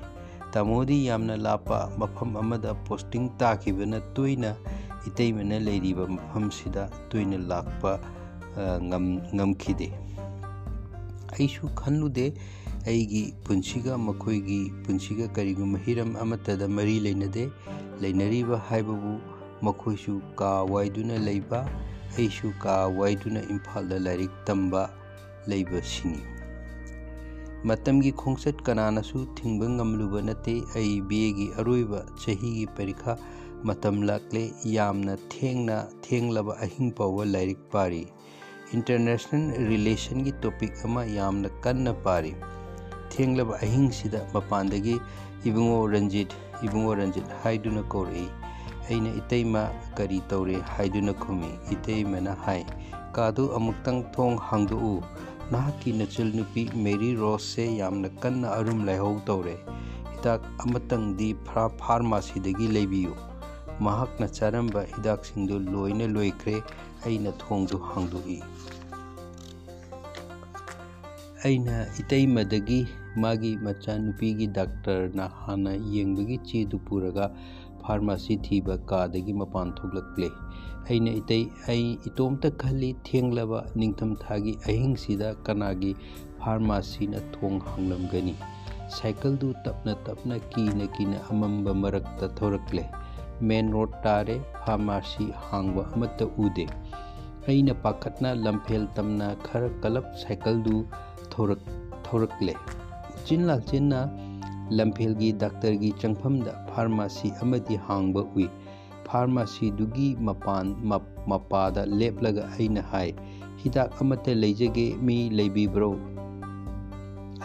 ꯇꯥꯃꯣꯗꯤ 0.53 1.05
ꯌꯥꯝꯅ 1.05 1.37
ꯂꯥꯞꯄ 1.37 1.89
ꯃꯐꯝ 1.97 2.37
ꯑꯃꯗ 2.37 2.73
ꯄꯣꯁꯇꯤꯡ 2.85 3.29
ꯇꯥꯈꯤꯕꯅ 3.37 3.99
ꯇꯣꯏꯅ 4.13 4.55
ꯏꯇꯩꯃꯅ 5.07 5.59
ꯂꯩꯔꯤꯕ 5.59 6.07
ꯃꯐꯝꯁꯤꯗ 6.07 6.89
ꯇꯣꯏꯅ 7.09 7.37
ꯂꯥꯛꯄ 7.37 7.99
ꯉꯝꯈꯤꯗꯦ 9.35 9.87
ꯑꯩꯁꯨ 11.33 11.69
ꯈꯜꯂꯨꯗꯦ 11.79 12.25
ꯑꯩꯒꯤ 12.87 13.23
ꯄꯨꯟꯁꯤꯒ 13.43 13.97
ꯃꯈꯣꯏꯒꯤ 13.97 14.61
ꯄꯨꯟꯁꯤꯒ 14.85 15.27
ꯀꯔꯤꯒꯨꯝꯕ 15.35 15.79
ꯍꯤꯔꯝ 15.85 16.15
ꯑꯃꯠꯇꯗ 16.23 16.67
ꯃꯔꯤ 16.67 16.99
ꯂꯩꯅꯗꯦ 17.05 17.49
ꯂꯩꯅꯔꯤꯕ 18.01 18.57
ꯍꯥꯏꯕꯕꯨ 18.69 19.13
ꯃꯈꯣꯏꯁꯨ 19.61 20.21
ꯀꯥ 20.39 20.63
ꯋꯥꯏꯗꯨꯅ 20.73 21.17
ꯂꯩꯕ 21.27 21.65
ꯑꯩꯁꯨ 22.17 22.53
ꯀꯥ 22.63 22.73
ꯋꯥꯏꯗꯨꯅ 22.99 23.41
ꯏꯝꯐꯥꯜꯗ 23.53 23.99
ꯂꯥꯏꯔꯤꯛ 24.05 24.33
ꯇꯝꯕ 24.47 24.81
ꯂꯩꯕꯁꯤꯅꯤ 25.47 26.21
ꯃꯇꯝꯒꯤ 27.69 28.11
ꯈꯣꯡꯆꯠ 28.21 28.57
ꯀꯅꯥꯅꯁꯨ 28.67 29.19
ꯊꯤꯡꯕ 29.39 29.65
ꯉꯝꯂꯨꯕ 29.75 30.19
ꯅꯠꯇꯦ 30.29 30.53
ꯑꯩ 30.79 30.95
ꯕꯤ 31.09 31.17
ꯑꯦꯒꯤ 31.27 31.47
ꯑꯔꯣꯏꯕ 31.59 31.99
ꯆꯍꯤꯒꯤ 32.23 32.65
ꯄꯔꯤꯈꯥ 32.77 33.13
ꯃꯇꯝ 33.69 34.01
ꯂꯥꯛꯂꯦ 34.09 34.43
ꯌꯥꯝꯅ 34.75 35.13
ꯊꯦꯡꯅ 35.33 35.77
ꯊꯦꯡꯂꯕ 36.07 36.53
ꯑꯍꯤꯡ 36.65 36.91
ꯐꯥꯎꯕ 36.97 37.23
ꯂꯥꯏꯔꯤꯛ 37.33 37.61
ꯄꯥꯔꯤ 37.75 38.03
ꯏꯟꯇꯔꯅꯦꯁꯅꯦꯜ 38.75 39.67
ꯔꯤꯂꯦꯁꯟꯒꯤ 39.69 40.33
ꯇꯣꯄꯤꯛ 40.43 40.73
ꯑꯃ 40.85 41.03
ꯌꯥꯝꯅ 41.17 41.49
ꯀꯟꯅ 41.63 41.93
ꯄꯥꯔꯤ 42.05 42.33
ꯊꯦꯡꯂꯕ 43.13 43.55
ꯑꯍꯤꯡꯁꯤꯗ 43.65 44.19
ꯃꯄꯥꯟꯗꯒꯤ 44.35 44.95
ꯏꯕꯨꯡꯉꯣ 45.47 45.79
ꯔꯟꯖꯤꯠ 45.93 46.31
ꯏꯕꯨꯡꯉꯣ 46.65 46.91
ꯔꯟꯖꯤꯠ 46.99 47.27
ꯍꯥꯏꯗꯨꯅ 47.43 47.83
ꯀꯧꯔꯛꯏ 47.93 48.27
ꯑꯩꯅ 48.89 49.09
ꯏꯇꯩꯃ 49.21 49.63
ꯀꯔꯤ 49.97 50.19
ꯇꯧꯔꯦ 50.31 50.57
ꯍꯥꯏꯗꯨꯅ 50.77 51.13
ꯈꯨꯝꯃꯤ 51.25 51.51
ꯏꯇꯩꯃꯅ 51.75 52.35
ꯍꯥꯏ 52.45 52.61
ꯀꯥꯗꯨ 53.17 53.45
ꯑꯃꯨꯛꯇꯪ 53.57 54.01
ꯊꯣꯡ 54.15 54.35
ꯍꯥꯡꯗꯣꯛꯎ 54.49 54.93
ꯅꯍꯥꯛꯀꯤ 55.51 55.91
ꯅꯆꯜ 55.99 56.29
ꯅꯨꯄꯤ 56.37 56.63
ꯃꯦꯔꯤ 56.85 57.09
ꯔꯣꯁꯁꯦ 57.21 57.65
ꯌꯥꯝꯅ 57.81 58.09
ꯀꯟꯅ 58.23 58.47
ꯑꯔꯨꯝ 58.57 58.79
ꯂꯥꯏꯍꯧ 58.89 59.15
ꯇꯧꯔꯦ 59.29 59.55
ꯍꯤꯗꯥꯛ 60.13 60.41
ꯑꯃꯇꯪꯗꯤ 60.65 61.29
ꯐꯥꯔꯃꯥꯁꯤꯗꯒꯤ 61.47 62.67
ꯂꯩꯕꯤꯌꯨ 62.75 63.13
ꯃꯍꯥꯛꯅ 63.87 64.27
ꯆꯥꯔꯝꯕ 64.37 64.81
ꯍꯤꯗꯥꯛꯁꯤꯡꯗꯨ 64.95 65.59
ꯂꯣꯏꯅ 65.73 66.07
ꯂꯣꯏꯈ꯭ꯔꯦ 66.15 66.55
ꯑꯩꯅ 67.05 67.31
ꯊꯣꯡꯗꯨ 67.43 67.77
ꯍꯥꯡꯗꯣꯛꯏ 67.91 68.39
ꯑꯩꯅ 71.43 71.75
ꯏꯇꯩꯃꯗꯒꯤ 72.01 72.79
ꯃꯥꯒꯤ 73.23 73.51
ꯃꯆꯥꯅꯨꯄꯤꯒꯤ 73.65 74.47
ꯗꯥꯛꯇꯔꯅ 74.57 75.25
ꯍꯥꯟꯅ 75.45 75.73
ꯌꯦꯡꯕꯒꯤ 75.95 76.37
ꯆꯦꯗꯨ 76.49 76.77
ꯄꯨꯔꯒ 76.87 77.25
ꯐꯥꯔꯃꯥꯁꯤ 77.87 78.35
ꯊꯤꯕ 78.45 78.75
ꯀꯥꯗꯒꯤ 78.91 79.33
ꯃꯄꯥꯟ 79.41 79.69
ꯊꯣꯛꯂꯛꯂꯦ 79.79 80.29
ꯑꯩꯅ 80.89 81.11
ꯏꯇꯩ 81.21 81.43
ꯑꯩ 81.73 81.85
ꯏꯇꯣꯝꯇ 82.09 82.49
ꯈꯜꯂꯤ 82.63 82.89
ꯊꯦꯡꯂꯕ 83.09 83.59
ꯅꯤꯡꯊꯝꯊꯥꯒꯤ 83.81 84.53
ꯑꯍꯤꯡꯁꯤꯗ 84.71 85.29
ꯀꯅꯥꯒꯤ 85.47 85.91
ꯐꯥꯔꯃꯥꯁꯤꯅ 86.41 87.19
ꯊꯣꯡ 87.35 87.57
ꯍꯥꯡꯂꯝꯒꯅꯤ 87.69 88.35
ꯁꯥꯏꯀꯜꯗꯨ 88.97 89.49
ꯇꯞꯅ 89.65 89.93
ꯇꯞꯅ 90.07 90.35
ꯀꯤꯅ 90.53 90.87
ꯀꯤꯅ 90.97 91.17
ꯑꯃꯝꯕ 91.31 91.73
ꯃꯔꯛꯇ 91.83 92.27
ꯊꯧꯔꯛꯂꯦ 92.39 92.83
ꯃꯦꯟ 93.49 93.71
ꯔꯣꯗ 93.75 94.01
ꯇꯥꯔꯦ 94.05 94.35
ꯐꯥꯔꯃꯥꯁꯤ 94.63 95.25
ꯍꯥꯡꯕ 95.47 95.83
ꯑꯃꯠꯇ 95.93 96.25
ꯎꯗꯦ 96.45 96.65
ꯑꯩꯅ 97.47 97.73
ꯄꯥꯈꯠꯅ 97.85 98.29
ꯂꯝꯐꯦꯜ 98.45 98.83
ꯇꯝꯅ 98.97 99.29
ꯈꯔ 99.47 99.69
ꯀꯂꯞ 99.83 100.05
ꯁꯥꯏꯀꯜꯗꯨ 100.23 100.75
ꯊꯧꯔꯛꯂꯦ 101.33 102.53
ꯎꯆꯤꯟ 103.15 103.41
ꯂꯥꯆꯤꯟꯅ 103.49 103.99
ꯂꯝꯐꯦꯜꯒꯤ 104.77 105.29
ꯗꯥꯛꯇꯔꯒꯤ 105.43 105.91
ꯆꯪꯐꯝꯗ 106.01 106.53
ꯐꯥꯔꯃꯥꯁꯤ 106.69 107.33
ꯑꯃꯗꯤ 107.45 107.75
ꯍꯥꯡꯕ 107.87 108.23
ꯎꯏ 108.35 108.47
ꯐꯥꯔꯃꯥꯁꯤꯗꯨꯒꯤ 109.07 110.07
ꯃꯄꯥꯟ 110.27 110.75
ꯃꯄꯥꯗ 111.31 111.85
ꯂꯦꯞꯂꯒ 111.99 112.43
ꯑꯩꯅ 112.55 112.81
ꯍꯥꯏ 112.93 113.09
ꯍꯤꯗꯥꯛ 113.63 114.01
ꯑꯃꯠꯇ 114.01 114.35
ꯂꯩꯖꯒꯦ 114.43 114.85
ꯃꯤ 115.05 115.17
ꯂꯩꯕꯤꯕ꯭ꯔꯣ 115.39 115.91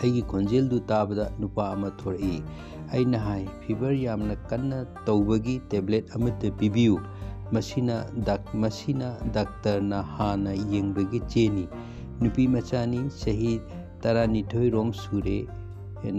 ꯑꯩꯒꯤ 0.01 0.23
ꯈꯣꯟꯖꯦꯜꯗꯨ 0.33 0.81
ꯇꯥꯕꯗ 0.91 1.27
ꯅꯨꯄꯥ 1.41 1.63
ꯑꯃ 1.75 1.91
ꯊꯣꯔꯛꯏ 2.03 2.37
ꯑꯩꯅ 2.93 3.19
ꯍꯥꯏ 3.29 3.43
ꯐꯤꯚꯔ 3.63 3.99
ꯌꯥꯝꯅ 4.07 4.37
ꯀꯟꯅ 4.51 4.79
ꯇꯧꯕꯒꯤ 5.07 5.57
ꯇꯦꯕ꯭ꯂꯦꯠ 5.71 6.05
ꯑꯃꯠꯇ 6.17 6.51
ꯄꯤꯕꯤꯌꯨ 6.61 6.97
ꯃꯁꯤꯅ 7.53 7.97
ꯃꯁꯤꯅ 8.63 9.09
ꯗꯥꯛꯇꯔꯅ 9.37 10.03
ꯍꯥꯟꯅ 10.17 10.53
ꯌꯦꯡꯕꯒꯤ 10.75 11.21
ꯆꯦꯅꯤ 11.35 11.65
ꯅꯨꯄꯤ 12.21 12.49
ꯃꯆꯥꯅꯤ 12.55 13.01
ꯆꯍꯤ 13.21 13.53
ꯇꯔꯥꯅꯤꯊꯣꯏꯔꯣꯝ 14.03 14.93
ꯁꯨꯔꯦ 15.03 15.39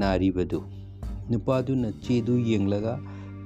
ꯅꯥꯔꯤꯕꯗꯨ 0.01 0.59
ꯅꯨꯄꯥꯗꯨꯅ 1.29 1.91
ꯆꯦꯗꯨ 2.03 2.37
ꯌꯦꯡꯂꯒ 2.49 2.93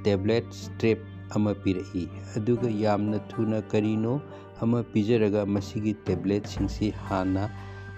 ꯇꯦꯕ꯭ꯂꯦꯠ 0.04 0.46
ꯁ꯭ꯇ꯭ꯔꯦꯞ 0.52 1.00
ꯑꯃ 1.36 1.54
ꯄꯤꯔꯛꯏ 1.54 2.08
ꯑꯗꯨꯒ 2.36 2.70
ꯌꯥꯝꯅ 2.70 3.20
ꯊꯨꯅ 3.30 3.62
ꯀꯔꯤꯅꯣ 3.62 4.22
ꯑꯃ 4.62 4.84
ꯄꯤꯖꯔꯒ 4.84 5.46
ꯃꯁꯤꯒꯤ 5.46 5.94
ꯇꯦꯕ꯭ꯂꯦꯠꯁꯤꯡꯁꯤ 6.08 6.92
ꯍꯥꯟꯅ 7.10 7.50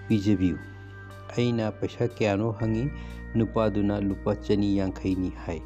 ꯄꯤꯖꯕꯤꯌꯨ 0.08 0.58
ꯑꯩꯅ 1.36 1.72
ꯄꯩꯁꯥ 1.72 2.08
ꯀꯌꯥꯅꯣ 2.08 2.52
ꯍꯪꯉꯤ 2.52 2.90
ꯅꯨꯄꯥꯗꯨꯅ 3.34 4.00
ꯂꯨꯄꯥ 4.00 4.36
ꯆꯅꯤ 4.36 4.76
ꯌꯥꯡꯈꯩꯅꯤ 4.78 5.30
ꯍꯥꯏ 5.46 5.62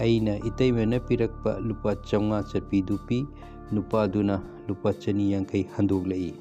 ꯑꯩꯅ 0.00 0.36
ꯏꯇꯩꯃꯅ 0.50 1.00
ꯄꯤꯔꯛꯄ 1.00 1.58
ꯂꯨꯄꯥ 1.60 1.96
ꯆꯥꯝꯃꯉꯥ 2.08 2.48
ꯆꯠꯄꯤꯗꯨ 2.52 2.98
ꯄꯤ 3.08 3.26
ꯅꯨꯄꯥꯗꯨꯅ 3.72 4.36
ꯂꯨꯄꯥ 4.68 4.92
ꯆꯅꯤ 4.92 5.32
ꯌꯥꯡꯈꯩ 5.32 5.64
ꯍꯟꯗꯣꯛꯂꯛꯏ 5.76 6.32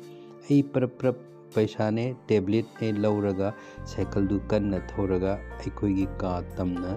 ꯑꯩ 0.50 0.64
ꯄ꯭ꯔꯞ 0.74 0.94
ꯄ꯭ꯔꯞ 1.00 1.18
ꯄꯩꯁꯥꯅꯦ 1.56 2.06
ꯇꯦꯕ꯭ꯂꯦꯠꯅꯦ 2.30 2.88
ꯂꯧꯔꯒ 3.04 3.50
ꯁꯥꯏꯀꯜꯗꯨ 3.92 4.40
ꯀꯟꯅ 4.52 4.80
ꯊꯧꯔꯒ 4.92 5.34
ꯑꯩꯈꯣꯏꯒꯤ 5.60 6.08
ꯀꯥ 6.24 6.32
ꯇꯝꯅ 6.58 6.92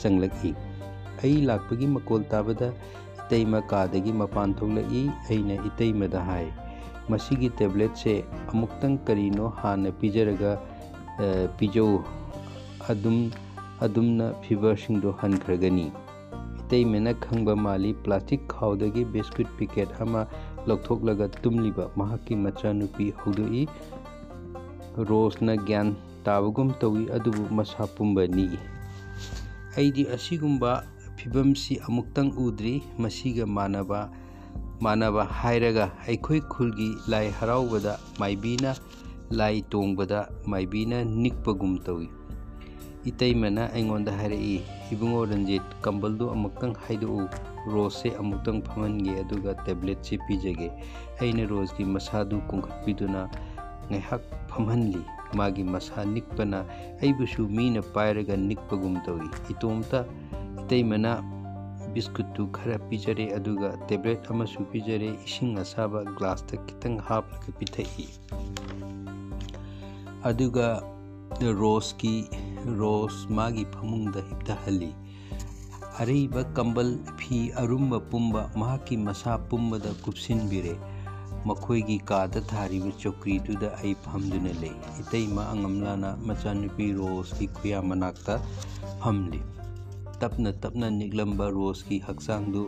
ꯆꯪꯂꯛꯏ 0.00 0.54
ꯑꯩ 1.22 1.36
ꯂꯥꯛꯄꯒꯤ 1.50 1.86
ꯃꯀꯣꯜ 1.96 2.22
ꯇꯥꯕꯗ 2.32 2.68
ꯏꯇꯩꯃ 3.20 3.60
ꯀꯥꯗꯒꯤ 3.72 4.12
ꯃꯄꯥꯟ 4.22 4.54
ꯊꯣꯛꯂꯛꯏ 4.58 5.02
ꯑꯩꯅ 5.28 5.56
ꯏꯇꯩꯃꯗ 5.70 6.20
ꯍꯥꯏ 6.30 6.46
ꯃꯁꯤꯒꯤ 7.12 7.48
ꯇꯦꯕ꯭ꯂꯦꯠꯁꯦ 7.60 8.14
ꯑꯃꯨꯛꯇꯪ 8.52 8.96
ꯀꯔꯤꯅꯣ 9.06 9.48
ꯍꯥꯟꯅ 9.60 9.90
ꯄꯤꯖꯔꯒ 10.00 10.52
ꯄꯤꯖꯧ 11.58 11.90
ꯑꯗꯨꯝ 12.92 13.18
ꯑꯗꯨꯝꯅ 13.86 14.26
ꯐꯤꯚꯔꯁꯤꯡꯗꯣ 14.44 15.10
ꯍꯟꯈ꯭ꯔꯒꯅꯤ 15.22 15.86
ꯏꯇꯩꯃꯅ 16.60 17.12
ꯈꯪꯕ 17.24 17.54
ꯃꯥꯜꯂꯤ 17.66 17.90
ꯄ꯭ꯂꯥꯁꯇꯤꯛ 18.04 18.42
ꯈꯥꯎꯗꯒꯤ 18.54 19.04
ꯕꯤꯁꯀꯨꯠ 19.12 19.48
ꯄꯤꯀꯦꯠ 19.58 19.88
ꯑꯃ 20.04 20.22
ꯂꯧꯊꯣꯛꯂꯒ 20.68 21.26
ꯇꯨꯝꯂꯤꯕ 21.42 21.84
ꯃꯍꯥꯛꯀꯤ 22.00 22.36
ꯃꯆꯥꯅꯨꯄꯤ 22.46 23.06
ꯍꯧꯗꯣꯛꯏ 23.20 23.62
ꯔꯣꯁꯅ 25.10 25.54
ꯒ꯭ꯌꯥꯟ 25.68 25.94
ꯇꯥꯕꯒꯨꯝ 26.26 26.74
ꯇꯧꯏ 26.80 27.04
ꯑꯗꯨꯕꯨ 27.16 27.44
ꯃꯁꯥ 27.58 27.86
ꯄꯨꯝꯕꯅꯤ 27.96 28.46
ꯑꯩꯗꯤ 29.76 30.08
ꯑꯁꯤꯒꯨꯝꯕ 30.16 30.84
ꯐꯤꯕꯝꯁꯤ 31.16 31.80
ꯑꯃꯨꯛꯇꯪ 31.86 32.30
ꯎꯗ꯭ꯔꯤ 32.38 32.82
ꯃꯁꯤꯒ 32.98 33.46
ꯃꯥꯟꯅꯕ 33.46 34.00
ꯃꯥꯟꯅꯕ 34.80 35.24
ꯍꯥꯏꯔꯒ 35.40 35.90
ꯑꯩꯈꯣꯏ 36.06 36.40
ꯈꯨꯜꯒꯤ 36.52 36.90
ꯂꯥꯏ 37.12 37.26
ꯍꯔꯥꯎꯕꯗ 37.40 37.98
ꯃꯥꯏꯕꯤꯅ 38.20 38.74
ꯂꯥꯏ 39.30 39.56
ꯇꯣꯡꯕꯗ 39.72 40.20
ꯃꯥꯏꯕꯤꯅ 40.46 41.04
ꯅꯤꯛꯄꯒꯨꯝ 41.04 41.78
ꯇꯧꯏ 41.86 42.08
ꯏꯇꯩꯃꯅ 43.10 43.62
ꯑꯩꯉꯣꯟꯗ 43.74 44.12
ꯍꯥꯏꯔꯛꯏ 44.20 44.56
ꯏꯕꯨꯡꯉꯣ 44.92 45.24
ꯔꯟꯖꯤꯠ 45.30 45.66
ꯀꯝꯕꯜꯗꯨ 45.84 46.30
ꯑꯃꯨꯛꯇꯪ 46.34 46.74
ꯍꯥꯏꯗꯣꯛꯎ 46.86 47.26
ꯔꯣꯁꯁꯦ 47.72 48.14
ꯑꯃꯨꯛꯇꯪ 48.20 48.62
ꯐꯝꯍꯟꯒꯦ 48.68 49.12
ꯑꯗꯨꯒ 49.22 49.54
ꯇꯦꯕ꯭ꯂꯦꯠꯁꯦ 49.66 50.18
ꯄꯤꯖꯒꯦ 50.26 50.68
ꯑꯩꯅ 51.20 51.44
ꯔꯣꯁꯀꯤ 51.50 51.84
ꯃꯁꯥꯗꯨ 51.84 52.40
ꯀꯣꯡꯈꯠꯄꯤꯗꯨꯅ 52.50 53.28
ꯉꯥꯏꯍꯥꯛ 53.90 54.22
ꯐꯝꯍꯟꯂꯤ 54.50 55.02
ꯃꯥꯒꯤ 55.38 55.64
ꯃꯁꯥ 55.64 56.04
ꯅꯤꯛꯄꯅ 56.04 56.64
ꯑꯩꯕꯨꯁꯨ 57.00 57.48
ꯃꯤꯅ 57.48 57.82
ꯄꯥꯏꯔꯒ 57.94 58.36
ꯅꯤꯛꯄꯒꯨꯝ 58.36 59.00
ꯇꯧꯏ 59.06 59.28
ꯏꯇꯣꯝꯇ 59.52 60.04
ꯏꯇꯩꯃꯅ 60.62 61.12
ꯕꯤꯁꯀꯨꯠꯇꯨ 61.94 62.48
ꯈꯔ 62.56 62.76
ꯄꯤꯖꯔꯦ 62.88 63.26
ꯑꯗꯨꯒ 63.38 63.68
ꯇꯦꯕ꯭ꯂꯦꯠ 63.88 64.30
ꯑꯃꯁꯨ 64.32 64.64
ꯄꯤꯖꯔꯦ 64.72 65.08
ꯏꯁꯤꯡ 65.26 65.56
ꯑꯁꯥꯕ 65.64 66.04
ꯒ꯭ꯂꯥꯁꯇ 66.16 66.56
ꯈꯤꯇꯪ 66.66 66.96
ꯍꯥꯞꯂꯒ 67.08 67.50
ꯄꯤꯊꯛꯏ 67.58 68.06
ꯑꯗꯨꯒ 70.30 70.66
ꯔꯣꯁꯀꯤ 71.60 72.14
ꯔꯣꯁ 72.80 73.28
ꯃꯥꯒꯤ 73.38 73.64
ꯐꯃꯨꯡꯗ 73.74 74.20
ꯍꯤꯞꯊꯍꯜꯂꯤ 74.28 74.90
ꯑꯔꯩꯕ 76.02 76.42
ꯀꯝꯕꯜ 76.56 76.90
ꯐꯤ 77.18 77.38
ꯑꯔꯨꯝꯕ 77.62 77.98
ꯄꯨꯝꯕ 78.10 78.42
ꯃꯍꯥꯛꯀꯤ 78.60 78.96
ꯃꯁꯥ 79.06 79.38
ꯄꯨꯝꯕꯗ 79.50 79.90
ꯀꯨꯞꯁꯤꯟꯕꯤꯔꯦ 80.04 80.74
ꯃꯈꯣꯏꯒꯤ 81.48 81.98
ꯀꯥꯗ 82.10 82.40
ꯊꯥꯔꯤꯕ 82.52 82.90
ꯆꯧꯀ꯭ꯔꯤꯗꯨꯗ 83.02 83.68
ꯑꯩ 83.80 83.94
ꯐꯝꯗꯨꯅ 84.06 84.52
ꯂꯩ 84.62 84.74
ꯏꯇꯩꯃ 85.02 85.42
ꯑꯉꯝꯂꯥꯅ 85.52 86.10
ꯃꯆꯥꯅꯨꯄꯤ 86.30 86.86
ꯔꯣꯁꯀꯤ 87.00 87.46
ꯈꯨꯌꯥ 87.58 87.78
ꯃꯅꯥꯛꯇ 87.90 88.34
ꯐꯝꯂꯤ 89.02 89.40
ꯇꯞꯅ 90.20 90.50
ꯇꯞꯅ 90.62 90.86
ꯅꯤꯛꯂꯝꯕ 90.98 91.46
ꯔꯣꯁꯀꯤ 91.58 91.98
ꯍꯛꯆꯥꯡꯗꯨ 92.08 92.62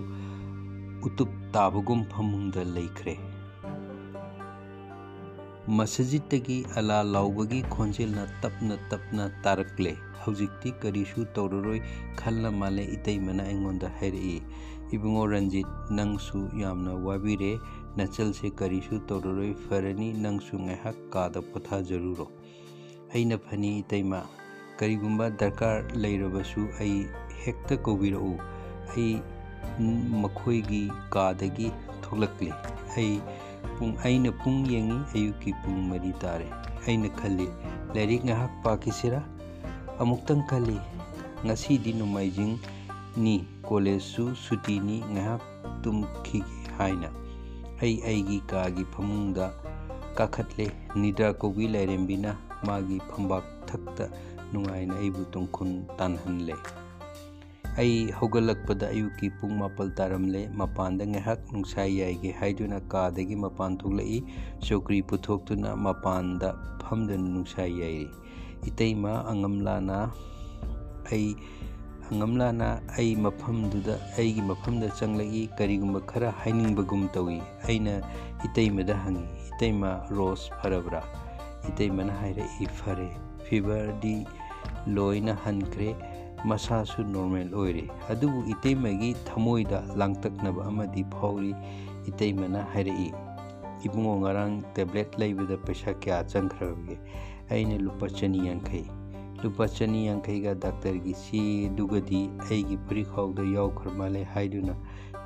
ꯎꯇꯨꯞ 1.08 1.30
ꯇꯥꯕꯒꯨꯝ 1.56 2.00
ꯐꯃꯨꯡꯗ 2.12 2.62
ꯂꯩꯈ꯭ꯔꯦ 2.76 3.14
ꯃꯁꯖꯤꯠꯇꯒꯤ 5.78 6.58
ꯑꯂꯥ 6.78 6.98
ꯂꯥꯎꯕꯒꯤ 7.14 7.60
ꯈꯣꯟꯖꯦꯜꯅ 7.74 8.24
ꯇꯞꯅ 8.42 8.76
ꯇꯞꯅ 8.90 9.24
ꯇꯥꯔꯛꯂꯦ 9.44 9.92
ꯍꯧꯖꯤꯛꯇꯤ 10.22 10.70
ꯀꯔꯤꯁꯨ 10.82 11.24
ꯇꯧꯔꯔꯣꯏ 11.36 11.80
ꯈꯜꯂ 12.20 12.50
ꯃꯥꯜꯂꯦ 12.60 12.84
ꯏꯇꯩꯃꯅ 12.96 13.42
ꯑꯩꯉꯣꯟꯗ 13.48 13.88
ꯍꯥꯏꯔꯛꯏ 14.00 14.38
ꯏꯕꯨꯡꯉꯣ 14.94 15.24
ꯔꯟꯖꯤꯠ 15.32 15.68
ꯅꯪꯁꯨ 15.98 16.40
ꯌꯥꯝꯅ 16.62 16.92
ꯋꯥꯕꯤꯔꯦ 17.06 17.52
ꯅꯆꯜꯁꯦ 18.00 18.50
ꯀꯔꯤꯁꯨ 18.60 18.98
ꯇꯧꯔꯔꯣꯏ 19.08 19.54
ꯐꯔꯅꯤ 19.66 20.08
ꯅꯪꯁꯨ 20.24 20.60
ꯉꯥꯏꯍꯥꯛ 20.66 20.98
ꯀꯥꯗ 21.14 21.40
ꯄꯣꯊꯥꯖꯔꯨꯔꯣ 21.52 22.26
ꯑꯩꯅ 23.14 23.38
ꯐꯅꯤ 23.46 23.70
ꯏꯇꯩꯃ 23.82 24.20
ꯀꯔꯤꯒꯨꯝꯕ 24.80 25.26
ꯗꯔꯀꯥꯔ 25.42 25.82
ꯂꯩꯔꯕꯁꯨ 26.04 26.62
ꯑꯩ 26.84 26.96
ꯍꯦꯛꯇ 27.44 27.76
ꯀꯧꯕꯤꯔꯛꯎ 27.88 28.34
ꯑꯩ 28.94 29.12
ꯃꯈꯣꯏꯒꯤ 30.22 30.82
ꯀꯥꯗꯒꯤ 31.16 31.68
ꯊꯣꯛꯂꯛꯂꯤ 32.04 32.50
ꯑꯩ 32.96 33.12
ꯄꯨꯡ 33.76 33.94
ꯑꯩꯅ 34.04 34.30
ꯄꯨꯡ 34.42 34.60
ꯌꯦꯡꯉꯤ 34.72 34.98
ꯑꯌꯨꯛꯀꯤ 35.16 35.52
ꯄꯨꯡ 35.64 35.78
ꯃꯔꯤ 35.90 36.12
ꯇꯥꯔꯦ 36.24 36.48
ꯑꯩꯅ 36.86 37.08
ꯈꯜꯂꯤ 37.20 37.48
ꯂꯥꯏꯔꯤꯛ 37.94 38.22
ꯉꯥꯏꯍꯥꯛ 38.28 38.52
ꯄꯥꯈꯤꯁꯤꯔꯥ 38.64 39.20
ꯑꯃꯨꯛꯇꯪ 40.02 40.42
ꯈꯜꯂꯤ 40.50 40.78
ꯉꯁꯤꯗꯤ 41.44 41.92
ꯅꯣꯡꯃꯥꯏꯖꯤꯡꯅꯤ 41.98 43.36
ꯀꯣꯂꯦꯖꯁꯨ 43.68 44.24
ꯁꯨꯇꯤꯅꯤ 44.44 44.96
ꯉꯥꯏꯍꯥꯛ 45.12 45.42
ꯇꯨꯝꯈꯤꯒꯦ 45.82 46.44
ꯍꯥꯏꯅ 46.78 47.08
ꯑꯩ 47.82 47.96
ꯑꯩꯒꯤ 48.08 48.38
ꯀꯥꯒꯤ 48.50 48.84
ꯐꯃꯨꯡꯗ 48.92 49.46
ꯀꯥꯈꯠꯂꯦ 50.18 50.66
ꯅꯤꯗ꯭ꯔꯥ 51.00 51.28
ꯀꯧꯕꯤ 51.40 51.64
ꯂꯥꯏꯔꯦꯝꯕꯤꯅ 51.74 52.30
ꯃꯥꯒꯤ 52.66 52.98
ꯐꯝꯕꯥꯛ 53.10 53.44
ꯊꯛꯇ 53.68 54.04
ꯅꯨꯡꯉꯥꯏꯅ 54.52 54.94
ꯑꯩꯕꯨ 55.00 55.22
ꯇꯨꯝꯈꯨꯟ 55.32 55.70
ꯇꯥꯟꯍꯜꯂꯦ 55.98 56.56
ꯑꯩ 57.80 58.10
ꯍꯧꯒꯠꯂꯛꯄꯗ 58.18 58.86
ꯑꯌꯨꯛꯀꯤ 58.94 59.30
ꯄꯨꯡ 59.38 59.54
ꯃꯥꯄꯜ 59.62 59.88
ꯇꯥꯔꯝꯂꯦ 59.98 60.42
ꯃꯄꯥꯟꯗ 60.60 61.04
ꯉꯥꯏꯍꯥꯛ 61.12 61.40
ꯅꯨꯡꯁꯥ 61.52 61.86
ꯌꯥꯏꯒꯦ 61.98 62.30
ꯍꯥꯏꯗꯨꯅ 62.40 62.78
ꯀꯥꯗꯒꯤ 62.92 63.36
ꯃꯄꯥꯟ 63.44 63.78
ꯊꯣꯛꯂꯛꯏ 63.80 64.18
ꯆꯧꯀ꯭ꯔꯤ 64.66 64.98
ꯄꯨꯊꯣꯛꯇꯨꯅ 65.08 65.70
ꯃꯄꯥꯟꯗ 65.86 66.48
ꯐꯝꯗꯨꯅ 66.82 67.28
ꯅꯨꯡꯁꯥ 67.34 67.64
ꯌꯥꯏꯔꯤ 67.80 68.10
ꯏꯇꯩꯃ 68.68 69.12
ꯑꯉꯝꯂꯥꯅ 69.32 69.98
ꯑꯩ 71.12 71.28
ꯑꯉꯝꯂꯥꯅ 72.12 72.68
ꯑꯩ 72.98 73.12
ꯃꯐꯝꯗꯨꯗ 73.26 73.94
ꯑꯩꯒꯤ 74.18 74.42
ꯃꯐꯝꯗ 74.50 74.86
ꯆꯪꯂꯛꯏ 75.00 75.42
ꯀꯔꯤꯒꯨꯝꯕ 75.58 76.00
ꯈꯔ 76.10 76.30
ꯍꯥꯏꯅꯤꯡꯕꯒꯨꯝ 76.42 77.02
ꯇꯧꯏ 77.16 77.38
ꯑꯩꯅ 77.68 77.94
ꯏꯇꯩꯃꯗ 78.46 78.94
ꯍꯪꯉꯤ 79.04 79.26
ꯏꯇꯩꯃ 79.50 79.90
ꯔꯣꯁ 80.18 80.56
ꯐꯔꯕ꯭ꯔꯥ 80.62 81.02
ꯏꯇꯩꯃꯅ 81.70 82.12
ꯍꯥꯏꯔꯛꯏ 82.22 82.66
ꯐꯔꯦ 82.80 83.08
ꯐꯤꯚꯔꯗꯤ 83.46 84.14
ꯂꯣꯏꯅ 84.96 85.34
ꯍꯟꯈ꯭ꯔꯦ 85.44 85.88
ꯃꯁꯥꯁꯨ 86.50 87.04
ꯅꯣꯔꯃꯦꯜ 87.14 87.50
ꯑꯣꯏꯔꯦ 87.54 87.84
ꯑꯗꯨꯕꯨ 88.12 88.40
ꯏꯇꯩꯃꯒꯤ 88.54 89.10
ꯊꯃꯣꯏꯗ 89.28 89.80
ꯂꯥꯡꯇꯛꯅꯕ 90.02 90.62
ꯑꯃꯗꯤ 90.70 91.04
ꯐꯥꯎꯔꯤ 91.16 91.52
ꯏꯇꯩꯃꯅ 92.10 92.60
ꯍꯥꯏꯔꯛꯏ 92.72 93.08
ꯏꯕꯨꯡꯉꯣ 93.86 94.14
ꯉꯔꯥꯡ 94.22 94.54
ꯇꯦꯕ꯭ꯂꯦꯠ 94.76 95.10
ꯂꯩꯕꯗ 95.20 95.56
ꯄꯩꯁꯥ 95.66 95.94
ꯀꯌꯥ 96.02 96.24
ꯆꯪꯈ꯭ꯔꯕꯒꯦ 96.32 96.96
ꯑꯩꯅ 97.50 97.76
ꯂꯨꯄꯥ 97.86 98.06
ꯆꯅꯤ 98.18 98.46
ꯌꯥꯡꯈꯩ 98.48 98.86
ꯂꯨꯄꯥ 99.44 99.68
ꯆꯅꯤ 99.68 100.06
ꯌꯥꯡꯈꯩꯒ 100.06 100.54
ꯗꯥꯛꯇꯔꯒꯤ 100.54 101.14
ꯆꯦꯗꯨꯒꯗꯤ 101.24 102.30
ꯑꯩꯒꯤ 102.48 102.76
ꯐꯨꯔꯤꯈꯥꯎꯗ 102.86 103.42
ꯌꯥꯎꯈ꯭ꯔ 103.42 103.90
ꯃꯥꯜꯂꯦ 104.00 104.24
ꯍꯥꯏꯗꯨꯅ 104.24 104.74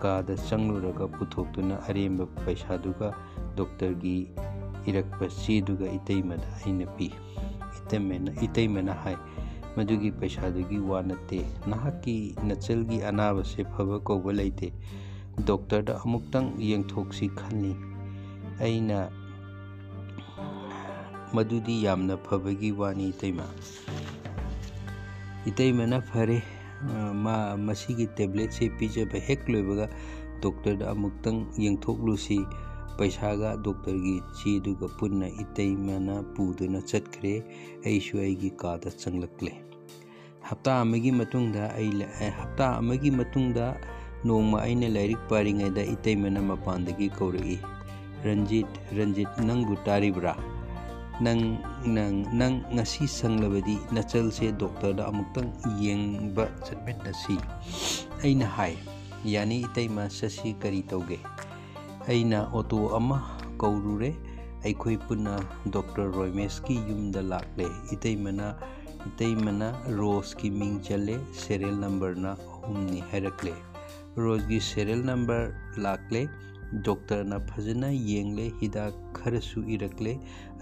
ꯀꯥꯗ 0.02 0.36
ꯆꯪꯂꯨꯔꯒ 0.48 1.08
ꯄꯨꯊꯣꯛꯇꯨꯅ 1.16 1.82
ꯑꯔꯦꯝꯕ 1.88 2.26
ꯄꯩꯁꯥꯗꯨꯒ 2.44 3.08
ꯗꯣꯛꯇꯔꯒꯤ 3.56 4.16
ꯏꯔꯛꯄ 4.86 5.28
ꯆꯦꯗꯨꯒ 5.28 5.86
ꯏꯇꯩꯃꯗ 5.98 6.46
ꯑꯩꯅ 6.60 6.86
ꯄꯤ 6.96 7.10
ꯏꯇꯩꯃꯅ 7.78 8.30
ꯏꯇꯩꯃꯅ 8.46 8.94
ꯍꯥꯏ 9.04 9.16
ꯃꯗꯨꯒꯤ 9.76 10.10
ꯄꯩꯁꯥꯗꯨꯒꯤ 10.10 10.78
ꯋꯥ 10.78 11.02
ꯅꯠꯇꯦ 11.02 11.40
ꯅꯍꯥꯛꯀꯤ 11.66 12.36
ꯅꯆꯜꯒꯤ 12.46 13.02
ꯑꯅꯥꯕꯁꯦ 13.10 13.64
ꯐꯕ 13.64 13.98
ꯀꯧꯕ 13.98 14.32
ꯂꯩꯇꯦ 14.32 14.72
ꯗꯣꯛꯇꯔꯗ 15.46 15.98
ꯑꯃꯨꯛꯇꯪ 16.04 16.54
ꯌꯦꯡꯊꯣꯛꯁꯤ 16.58 17.28
ꯈꯜꯂꯤ 17.34 17.74
ꯑꯩꯅ 18.60 19.10
ꯃꯗꯨꯗꯤ 21.34 21.82
ꯌꯥꯝꯅ 21.84 22.16
ꯐꯕꯒꯤ 22.16 22.72
ꯋꯥꯅꯤ 22.72 23.08
ꯏꯇꯩꯃ 23.08 23.46
ꯏꯇꯩꯃꯅ 25.50 26.00
ꯐꯔꯦ 26.00 26.42
ꯃꯥ 27.24 27.56
ꯃꯁꯤꯒꯤ 27.56 28.06
ꯇꯦꯕ꯭ꯂꯦꯠꯁꯦ 28.18 28.68
ꯄꯤꯖꯕ 28.78 29.18
ꯍꯦꯛ 29.28 29.48
ꯂꯣꯏꯕꯒ 29.48 29.86
ꯗꯣꯛꯇꯔꯗ 30.42 30.90
ꯑꯃꯨꯛꯇꯪ 30.92 31.38
ꯌꯦꯡꯊꯣꯛꯂꯨꯁꯤ 31.64 32.38
ꯄꯩꯁꯥꯒ 32.98 33.56
ꯗꯣꯛꯇꯔꯒꯤ 33.66 34.16
ꯆꯦꯗꯨꯒ 34.38 34.86
ꯄꯨꯟꯅ 34.98 35.26
ꯏꯇꯩꯃꯅ 35.42 36.14
ꯄꯨꯗꯨꯅ 36.34 36.80
ꯆꯠꯈ꯭ꯔꯦ 36.90 37.32
ꯑꯩꯁꯨ 37.86 38.14
ꯑꯩꯒꯤ 38.24 38.50
ꯀꯥꯗ 38.62 38.90
ꯆꯪꯂꯛꯂꯦ 39.02 39.52
ꯍꯞꯇꯥ 40.48 40.72
ꯑꯃꯒꯤ 40.84 41.12
ꯃꯇꯨꯡꯗ 41.20 41.62
ꯑꯩ 41.78 42.30
ꯍꯞꯇꯥ 42.40 42.66
ꯑꯃꯒꯤ 42.80 43.10
ꯃꯇꯨꯡꯗ 43.20 43.66
ꯅꯣꯡꯃ 44.24 44.62
ꯑꯩꯅ 44.64 44.88
ꯂꯥꯏꯔꯤꯛ 44.96 45.22
ꯄꯥꯔꯤꯉꯩꯗ 45.30 45.82
ꯏꯇꯩꯃꯅ 45.94 46.40
ꯃꯄꯥꯟꯗꯒꯤ 46.50 47.08
ꯀꯧꯔꯛꯏ 47.18 47.56
ꯔꯟꯖꯤꯠ 48.24 48.70
ꯔꯟꯖꯤꯠ 48.96 49.32
ꯅꯪꯕꯨ 49.48 49.74
ꯇꯥꯔꯤꯕ꯭ꯔꯥ 49.88 50.32
ꯅꯪ 51.22 51.62
ꯅꯪ 51.86 52.26
ꯅꯪ 52.34 52.66
ꯉꯁꯤ 52.74 53.06
ꯁꯪꯂꯕꯗꯤ 53.06 53.78
ꯅꯆꯜꯁꯦ 53.94 54.50
ꯗꯣꯛꯇꯔꯗ 54.58 55.06
ꯑꯃꯨꯛꯇꯪ 55.06 55.54
ꯌꯦꯡꯕ 55.78 56.50
ꯆꯠꯃꯤꯟꯅꯁꯤ 56.66 57.38
ꯑꯩꯅ 58.22 58.50
ꯍꯥꯏ 58.50 58.74
ꯌꯥꯅꯤ 59.24 59.62
ꯏꯇꯩꯃ 59.66 60.10
ꯆꯠꯁꯤ 60.10 60.58
ꯀꯔꯤ 60.62 60.82
ꯇꯧꯒꯦ 60.82 61.18
ꯑꯩꯅ 62.10 62.38
ꯑꯣꯇꯣ 62.50 62.90
ꯑꯃ 62.98 63.18
ꯀꯧꯔꯨꯔꯦ 63.62 64.10
ꯑꯩꯈꯣꯏ 64.64 64.96
ꯄꯨꯟꯅ 65.06 65.34
ꯗꯣꯛꯇꯔ 65.76 66.10
ꯔꯣꯏꯃꯦꯁꯀꯤ 66.16 66.74
ꯌꯨꯝꯗ 66.88 67.22
ꯂꯥꯛꯂꯦ 67.32 67.66
ꯏꯇꯩꯃꯅ 67.96 68.48
ꯏꯇꯩꯃꯅ 69.08 69.68
ꯔꯣꯁꯀꯤ 70.00 70.50
ꯃꯤꯡ 70.58 70.74
ꯆꯜꯂꯦ 70.88 71.16
ꯁꯦꯔꯦꯜ 71.42 71.76
ꯅꯝꯕꯔꯅ 71.84 72.32
ꯑꯍꯨꯝꯅꯤ 72.54 73.00
ꯍꯥꯏꯔꯛꯂꯦ 73.12 73.54
ꯔꯣꯁꯒꯤ 74.24 74.60
ꯁꯦꯔꯦꯜ 74.70 75.02
ꯅꯝꯕꯔ 75.10 75.54
ꯂꯥꯛꯂꯦ 75.86 76.22
ꯗꯣꯛꯇꯔꯅ 76.88 77.38
ꯐꯖꯅ 77.50 77.90
ꯌꯦꯡꯂꯦ 78.10 78.46
ꯍꯤꯗꯥꯛ 78.60 79.07
ꯈꯔꯁꯨ 79.21 79.63
ꯏꯔꯛꯂꯦ 79.75 80.13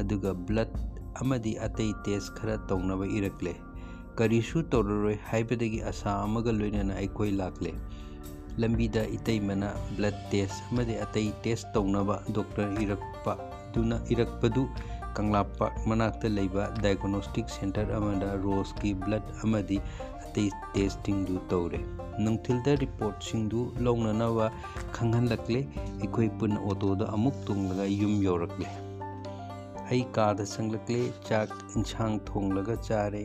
ꯑꯗꯨꯒ 0.03 0.33
ꯕ꯭ꯂꯠ 0.49 0.71
ꯑꯃꯗꯤ 1.21 1.53
ꯑꯇꯩ 1.67 1.91
ꯇꯦꯁ 2.05 2.33
ꯈꯔ 2.39 2.57
ꯇꯧꯅꯕ 2.69 3.05
ꯏꯔꯛꯂꯦ 3.19 3.53
ꯀꯔꯤꯁꯨ 4.19 4.65
ꯇꯧꯔꯔꯣꯏ 4.73 5.17
ꯍꯥꯏꯕꯗꯒꯤ 5.29 5.79
ꯑꯁꯥ 5.91 6.09
ꯑꯃꯒ 6.25 6.51
ꯂꯣꯏꯅꯅ 6.59 6.93
ꯑꯩꯈꯣꯏ 7.01 7.31
ꯂꯥꯛꯂꯦ 7.41 7.71
ꯂꯝꯕꯤꯗ 8.61 9.03
ꯏꯇꯩꯃꯅ 9.17 9.69
ꯕ꯭ꯂꯠ 9.97 10.17
ꯇꯦꯁ 10.31 10.59
ꯑꯃꯗꯤ 10.71 10.95
ꯑꯇꯩ 11.05 11.29
ꯇꯦꯁ 11.45 11.69
ꯇꯧꯅꯕ 11.73 12.15
ꯗꯣꯛꯇꯔ 12.37 12.73
ꯏꯔꯛꯄ 12.85 13.33
ꯑꯗꯨꯅ 13.67 13.97
ꯏꯔꯛꯄꯗꯨ 14.13 14.63
ꯀꯪꯂꯥ 15.17 15.41
ꯄꯥꯔꯛ 15.57 15.77
ꯃꯅꯥꯛꯇ 15.89 16.29
ꯂꯩꯕ 16.37 16.63
ꯗꯥꯏꯒꯅꯣꯁꯇꯤꯛ 16.83 17.49
ꯁꯦꯟꯇꯔ 17.57 17.97
ꯑꯃꯗ 17.99 18.29
ꯔꯣꯁꯀꯤ 18.45 18.93
ꯕ꯭ꯂꯠ 19.03 19.25
ꯑꯃꯗꯤ 19.45 19.77
टेस्टिंग 20.39 21.38
तौरे 21.50 21.84
नुंथिल 22.20 22.62
रिपोर्ट 22.79 23.82
लौननव 23.82 24.48
खंगहलक्ले 24.96 25.62
अखोई 26.08 26.27
पुन 26.39 26.58
ऑटोद 26.58 27.01
अमुक 27.01 27.34
तुंगलगा 27.48 27.84
युम 27.84 28.22
यौरक्ले 28.24 28.65
अई 29.86 30.01
काद 30.15 30.44
संगलक्ले 30.44 31.00
चाक 31.29 31.58
इंसांग 31.77 32.20
थोंगलगा 32.29 32.75
चारे 32.75 33.24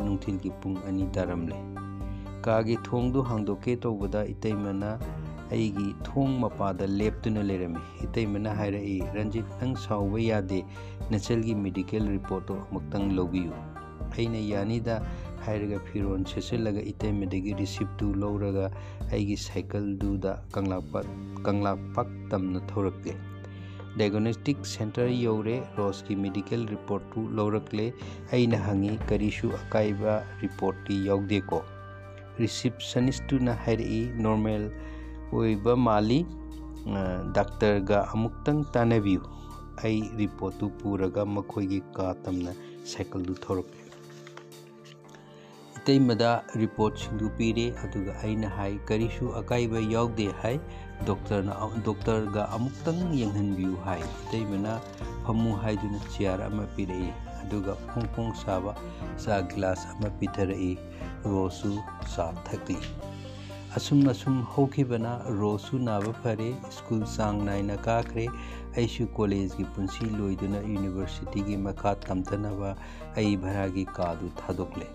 nungthil 0.00 0.36
gi 0.42 0.50
pung 0.62 0.76
ani 0.88 1.06
taramle 1.14 1.62
कागी 2.44 2.76
थोंग 2.76 3.16
हांदोके 3.26 3.74
तौबदा 3.76 4.22
इतैमना 4.22 4.88
ꯑꯩꯒꯤ 5.51 5.87
ꯊꯣꯡ 6.07 6.33
ꯃꯄꯥꯗ 6.43 6.85
ꯂꯦꯞꯇꯨꯅ 6.99 7.41
ꯂꯩꯔꯝꯃꯤ 7.49 7.81
ꯏꯇꯩꯃꯅ 8.05 8.55
ꯍꯥꯏꯔꯛꯏ 8.59 8.97
ꯔꯟꯖꯤꯠ 9.17 9.47
ꯅꯪ 9.61 9.73
ꯁꯥꯎꯕ 9.85 10.19
ꯌꯥꯗꯦ 10.29 10.59
ꯅꯆꯜꯒꯤ 11.13 11.55
ꯃꯦꯗꯤꯀꯦꯜ 11.65 12.05
ꯔꯤꯄꯣꯔꯠꯇꯣ 12.15 12.55
ꯑꯃꯨꯛꯇꯪ 12.65 13.07
ꯂꯧꯕꯤꯌꯨ 13.17 13.53
ꯑꯩꯅ 14.15 14.41
ꯌꯥꯅꯤꯗ 14.51 14.95
ꯍꯥꯏꯔꯒ 15.45 15.79
ꯐꯤꯔꯣꯜ 15.87 16.21
ꯁꯦꯠꯆꯜꯂꯒ 16.33 16.81
ꯏꯇꯩꯃꯗꯒꯤ 16.91 17.53
ꯔꯤꯁꯤꯞꯇꯨ 17.61 18.07
ꯂꯧꯔꯒ 18.23 18.65
ꯑꯩꯒꯤ 19.11 19.37
ꯁꯥꯏꯀꯜꯗꯨꯗ 19.47 20.33
ꯀꯪꯂꯥꯄꯥꯠ 20.55 21.07
ꯀꯪꯂꯥꯄꯥꯛ 21.47 22.09
ꯇꯝꯅ 22.33 22.61
ꯊꯧꯔꯛꯂꯦ 22.71 23.15
ꯗꯥꯏꯒꯅꯣꯁꯇꯤꯛ 23.99 24.59
ꯁꯦꯟꯇꯔ 24.75 25.13
ꯌꯧꯔꯦ 25.25 25.55
ꯔꯣꯁꯀꯤ 25.79 26.15
ꯃꯦꯗꯤꯀꯦꯜ 26.25 26.63
ꯔꯤꯄꯣꯔꯠꯇꯨ 26.73 27.21
ꯂꯧꯔꯛꯂꯦ 27.37 27.85
ꯑꯩꯅ 28.35 28.59
ꯍꯪꯉꯤ 28.67 28.93
ꯀꯔꯤꯁꯨ 29.11 29.49
ꯑꯀꯥꯏꯕ 29.61 30.15
ꯔꯤꯄꯣꯔꯠꯇꯤ 30.43 30.97
ꯌꯥꯎꯗꯦꯀꯣ 31.07 31.59
ꯔꯤꯁꯤꯞꯁꯅꯤꯁꯇꯨꯅ 32.41 33.55
ꯍꯥꯏꯔꯛꯏ 33.65 34.01
ꯅꯣꯔꯃꯦꯜ 34.25 34.65
ꯑꯣꯏꯕ 35.31 35.73
ꯃꯥꯜꯂꯤ 35.87 36.19
ꯗꯥꯛꯇꯔꯒ 37.37 37.97
ꯑꯃꯨꯛꯇꯪ 38.13 38.59
ꯇꯥꯟꯅꯕꯤꯌꯨ 38.75 39.21
ꯑꯩ 39.83 39.99
ꯔꯤꯄꯣꯔꯠꯇꯨ 40.19 40.65
ꯄꯨꯔꯒ 40.79 41.21
ꯃꯈꯣꯏꯒꯤ 41.35 41.79
ꯀꯥ 41.97 42.05
ꯇꯝꯅ 42.23 42.51
ꯁꯥꯏꯀꯜꯗꯨ 42.91 43.33
ꯊꯧꯔꯛꯂꯦ 43.43 43.81
ꯏꯇꯩꯃꯗ 45.77 46.29
ꯔꯤꯄꯣꯔꯠꯁꯤꯡꯗꯨ 46.61 47.27
ꯄꯤꯔꯦ 47.37 47.65
ꯑꯗꯨꯒ 47.83 48.11
ꯑꯩꯅ 48.23 48.49
ꯍꯥꯏ 48.57 48.73
ꯀꯔꯤꯁꯨ 48.89 49.25
ꯑꯀꯥꯏꯕ 49.41 49.79
ꯌꯥꯎꯗꯦ 49.93 50.27
ꯍꯥꯏ 50.41 50.55
ꯗꯣꯛꯇꯔꯅ 51.09 51.53
ꯗꯣꯛꯇꯔꯒ 51.87 52.43
ꯑꯃꯨꯛꯇꯪ 52.57 53.01
ꯌꯦꯡꯍꯟꯕꯤꯌꯨ 53.19 53.75
ꯍꯥꯏ 53.85 53.99
ꯏꯇꯩꯃꯅ 54.01 54.73
ꯐꯝꯃꯨ 55.27 55.55
ꯍꯥꯏꯗꯨꯅ 55.63 55.99
ꯆꯤꯌꯥꯔ 56.15 56.45
ꯑꯃ 56.51 56.65
ꯄꯤꯔꯛꯏ 56.75 57.11
ꯑꯗꯨꯒ 57.41 57.75
ꯐꯣꯡ 57.91 58.07
ꯐꯣꯡ 58.15 58.31
ꯁꯥꯕ 58.43 58.73
ꯆꯥ 59.25 59.41
ꯒꯤꯂꯥꯁ 59.51 59.87
ꯑꯃ 59.95 60.09
ꯄꯤꯊꯔꯛꯏ 60.19 60.73
ꯔꯣꯁꯨ 61.23 61.71
ꯆꯥ 62.15 62.25
ꯊꯛꯂꯤ 62.49 62.77
असुम 63.76 64.08
असुम 64.10 64.40
होखिबना 64.52 65.10
रोसु 65.26 65.78
नाब 65.78 66.10
फरे 66.22 66.50
स्कूल 66.72 67.02
चांग 67.02 67.40
नाइना 67.42 67.76
काखरे 67.84 68.26
ऐसु 68.82 69.06
कॉलेज 69.16 69.54
की 69.54 69.64
पुंसी 69.76 70.06
यूनिवर्सिटी 70.06 71.40
की 71.42 71.56
मखा 71.56 71.92
तमतनबा 72.04 72.74
ऐ 73.18 73.24
भरा 73.44 73.66
की 73.76 73.84
कादु 73.98 74.28
थादोकले 74.40 74.88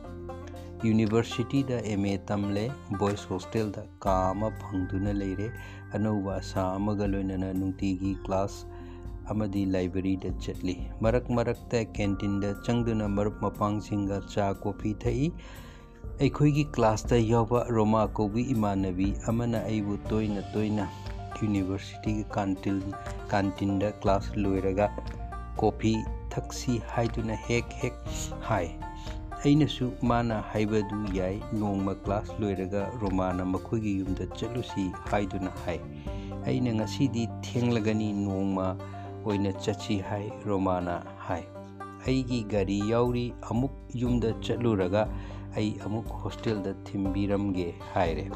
यूनिवर्सिटी 0.88 1.64
दा 1.72 1.80
एम 1.94 2.06
ए 2.06 2.16
तमले 2.30 2.68
बॉयज़ 2.94 3.26
हॉस्टल 3.30 3.72
दा 3.78 3.86
काम 4.06 4.50
फंगदुना 4.62 5.12
लेरे 5.22 5.52
अनौबा 5.96 6.36
आशा 6.36 6.70
अमगा 6.76 7.06
लोइनना 7.14 7.52
नुंतीगी 7.60 8.14
क्लास 8.26 8.64
अमदी 9.30 9.66
लाइब्रेरी 9.72 10.16
दा 10.26 10.38
चटली 10.40 10.78
मरक 11.04 11.32
मरक 11.40 11.66
ता 11.74 11.84
कैंटीन 11.98 12.40
ꯑꯩꯈꯣꯏꯒꯤ 16.20 16.66
ꯀ꯭ꯂꯥꯁꯇ 16.66 17.18
ꯌꯥꯎꯕ 17.18 17.64
ꯔꯣꯃꯥ 17.70 18.08
ꯀꯧꯕꯤ 18.08 18.42
ꯏꯃꯥꯟꯅꯕꯤ 18.42 19.14
ꯑꯃꯅ 19.28 19.64
ꯑꯩꯕꯨ 19.64 19.98
ꯇꯣꯏꯅ 19.98 20.42
ꯇꯣꯏꯅ 20.54 20.90
ꯌꯨꯅꯤꯚꯔꯁꯤꯇꯤꯒꯤ 21.42 22.24
ꯀꯥꯟꯇꯤꯟ 22.24 22.82
ꯀꯥꯟꯇꯤꯟꯗ 23.28 23.92
ꯀ꯭ꯂꯥꯁ 23.92 24.32
ꯂꯣꯏꯔꯒ 24.36 24.90
ꯀꯣꯐꯤ 25.56 25.94
ꯊꯛꯁꯤ 26.30 26.78
ꯍꯥꯏꯗꯨꯅ 26.94 27.36
ꯍꯦꯛ 27.36 27.70
ꯍꯦꯛ 27.82 27.94
ꯍꯥꯏ 28.50 28.68
ꯑꯩꯅꯁꯨ 29.44 29.92
ꯃꯥꯅ 30.02 30.42
ꯍꯥꯏꯕꯗꯨ 30.42 31.02
ꯌꯥꯏ 31.14 31.44
ꯅꯣꯡꯃ 31.54 31.96
ꯀ꯭ꯂꯥꯁ 31.96 32.34
ꯂꯣꯏꯔꯒ 32.40 32.90
ꯔꯣꯃꯥꯅ 33.02 33.46
ꯃꯈꯣꯏꯒꯤ 33.46 33.98
ꯌꯨꯝꯗ 34.00 34.26
ꯆꯠꯂꯨꯁꯤ 34.26 34.92
ꯍꯥꯏꯗꯨꯅ 35.12 35.52
ꯍꯥꯏ 35.66 35.80
ꯑꯩꯅ 36.46 36.74
ꯉꯁꯤꯗꯤ 36.74 37.28
ꯊꯦꯡꯂꯒꯅꯤ 37.42 38.14
ꯅꯣꯡꯃ 38.14 38.66
ꯑꯣꯏꯅ 39.26 39.54
ꯆꯠꯁꯤ 39.54 39.98
ꯍꯥꯏ 40.10 40.32
ꯔꯣꯃꯥꯅ 40.46 41.04
ꯍꯥꯏ 41.28 41.44
ꯑꯩꯒꯤ 42.08 42.44
ꯒꯥꯔꯤ 42.44 42.80
ꯌꯥꯎꯔꯤ 42.90 43.34
ꯑꯃꯨꯛ 43.52 43.72
ꯌꯨꯝꯗ 43.94 44.34
ꯆꯠꯂꯨꯔꯒ 44.34 45.08
ꯑꯩ 45.57 45.71
ꯑꯃꯨꯛ 45.87 46.09
ꯍꯣꯁꯇꯦꯜꯗ 46.25 46.73
ꯊꯤꯟꯕꯤꯔꯝꯒꯦ 46.89 47.69
ꯍꯥꯏꯔꯦ 47.95 48.27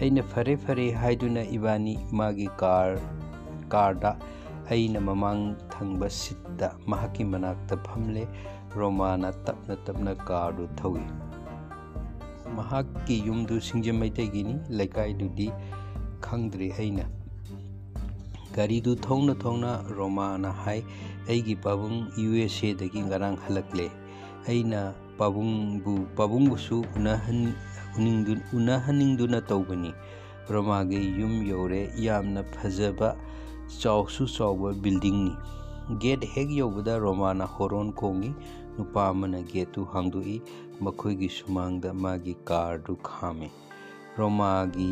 ꯑꯩꯅ 0.00 0.22
ꯐꯔꯦ 0.34 0.54
ꯐꯔꯦ 0.66 0.86
ꯍꯥꯏꯗꯨꯅ 1.02 1.42
ꯏꯕꯥꯅꯤ 1.58 1.94
ꯃꯥꯒꯤ 2.20 2.48
ꯀꯥꯔ 2.62 3.00
ꯀꯥꯔꯗ 3.74 4.12
ꯑꯩꯅ 4.76 5.00
ꯃꯃꯥꯡ 5.08 5.42
ꯊꯪꯕ 5.74 6.08
ꯁꯤꯠꯇ 6.20 6.68
ꯃꯍꯥꯛꯀꯤ 6.94 7.24
ꯃꯅꯥꯛꯇ 7.34 7.78
ꯐꯝꯂꯦ 7.88 8.24
ꯔꯣꯃꯥꯅ 8.80 9.30
ꯇꯞꯅ 9.46 9.76
ꯇꯞꯅ 9.86 10.12
ꯀꯥꯔꯗꯨ 10.28 10.66
ꯊꯧꯏ 10.80 11.06
ꯃꯍꯥꯛꯀꯤ 12.58 13.16
ꯌꯨꯝꯗꯨ 13.28 13.56
ꯁꯤꯡꯖꯃꯩꯇꯩꯒꯤꯅꯤ 13.68 14.54
ꯂꯩꯀꯥꯏꯗꯨꯗꯤ 14.80 15.48
ꯈꯪꯗ꯭ꯔꯤ 16.26 16.68
ꯑꯩꯅ 16.78 17.06
ꯒꯥꯔꯤꯗꯨ 18.56 18.92
ꯊꯧꯅ 19.06 19.34
ꯊꯧꯅ 19.44 19.70
ꯔꯣꯃꯥꯅ 19.98 20.52
ꯍꯥꯏ 20.64 20.78
ꯑꯩꯒꯤ 21.28 21.56
ꯄꯥꯕꯨꯡ 21.66 21.98
ꯌꯨ 22.22 22.30
ꯑꯦꯁ 22.44 22.64
ꯑꯦꯗꯒꯤ 22.70 23.00
ꯉꯔꯥꯡ 23.08 23.36
ꯍꯜꯂꯛꯂꯦ 23.44 23.86
ꯑꯩꯅ 24.48 24.80
ꯄꯥꯕꯨꯡꯕꯨ 25.17 25.93
ꯄꯥꯕꯨꯡꯕꯨꯁꯨ 26.17 26.85
ꯎꯅꯍꯟꯅꯤꯡꯗꯨꯅ 28.57 29.41
ꯇꯧꯕꯅꯤ 29.49 29.91
ꯔꯣꯃꯥꯒꯤ 30.49 30.99
ꯌꯨꯝ 31.19 31.33
ꯌꯧꯔꯦ 31.49 31.81
ꯌꯥꯝꯅ 32.05 32.43
ꯐꯖꯕ 32.53 33.09
ꯆꯥꯎꯁꯨ 33.79 34.23
ꯆꯥꯎꯕ 34.35 34.73
ꯕꯤꯜꯗꯤꯡꯅꯤ 34.73 35.33
ꯒꯦꯠ 36.01 36.21
ꯍꯦꯛ 36.33 36.49
ꯌꯧꯕꯗ 36.59 36.99
ꯔꯣꯃꯥꯅ 36.99 37.45
ꯍꯣꯔꯣꯟ 37.55 37.93
ꯈꯣꯡꯉꯤ 37.99 38.31
ꯅꯨꯄꯥ 38.77 39.09
ꯑꯃꯅ 39.11 39.41
ꯒꯦꯠꯇꯨ 39.51 39.85
ꯍꯥꯡꯗꯣꯛꯏ 39.93 40.41
ꯃꯈꯣꯏꯒꯤ 40.83 41.29
ꯁꯨꯃꯥꯡꯗ 41.37 41.93
ꯃꯥꯒꯤ 41.93 42.33
ꯀꯥꯔꯗꯨ 42.47 42.95
ꯈꯥꯝꯃꯤ 43.09 43.49
ꯔꯣꯃꯥꯒꯤ 44.17 44.89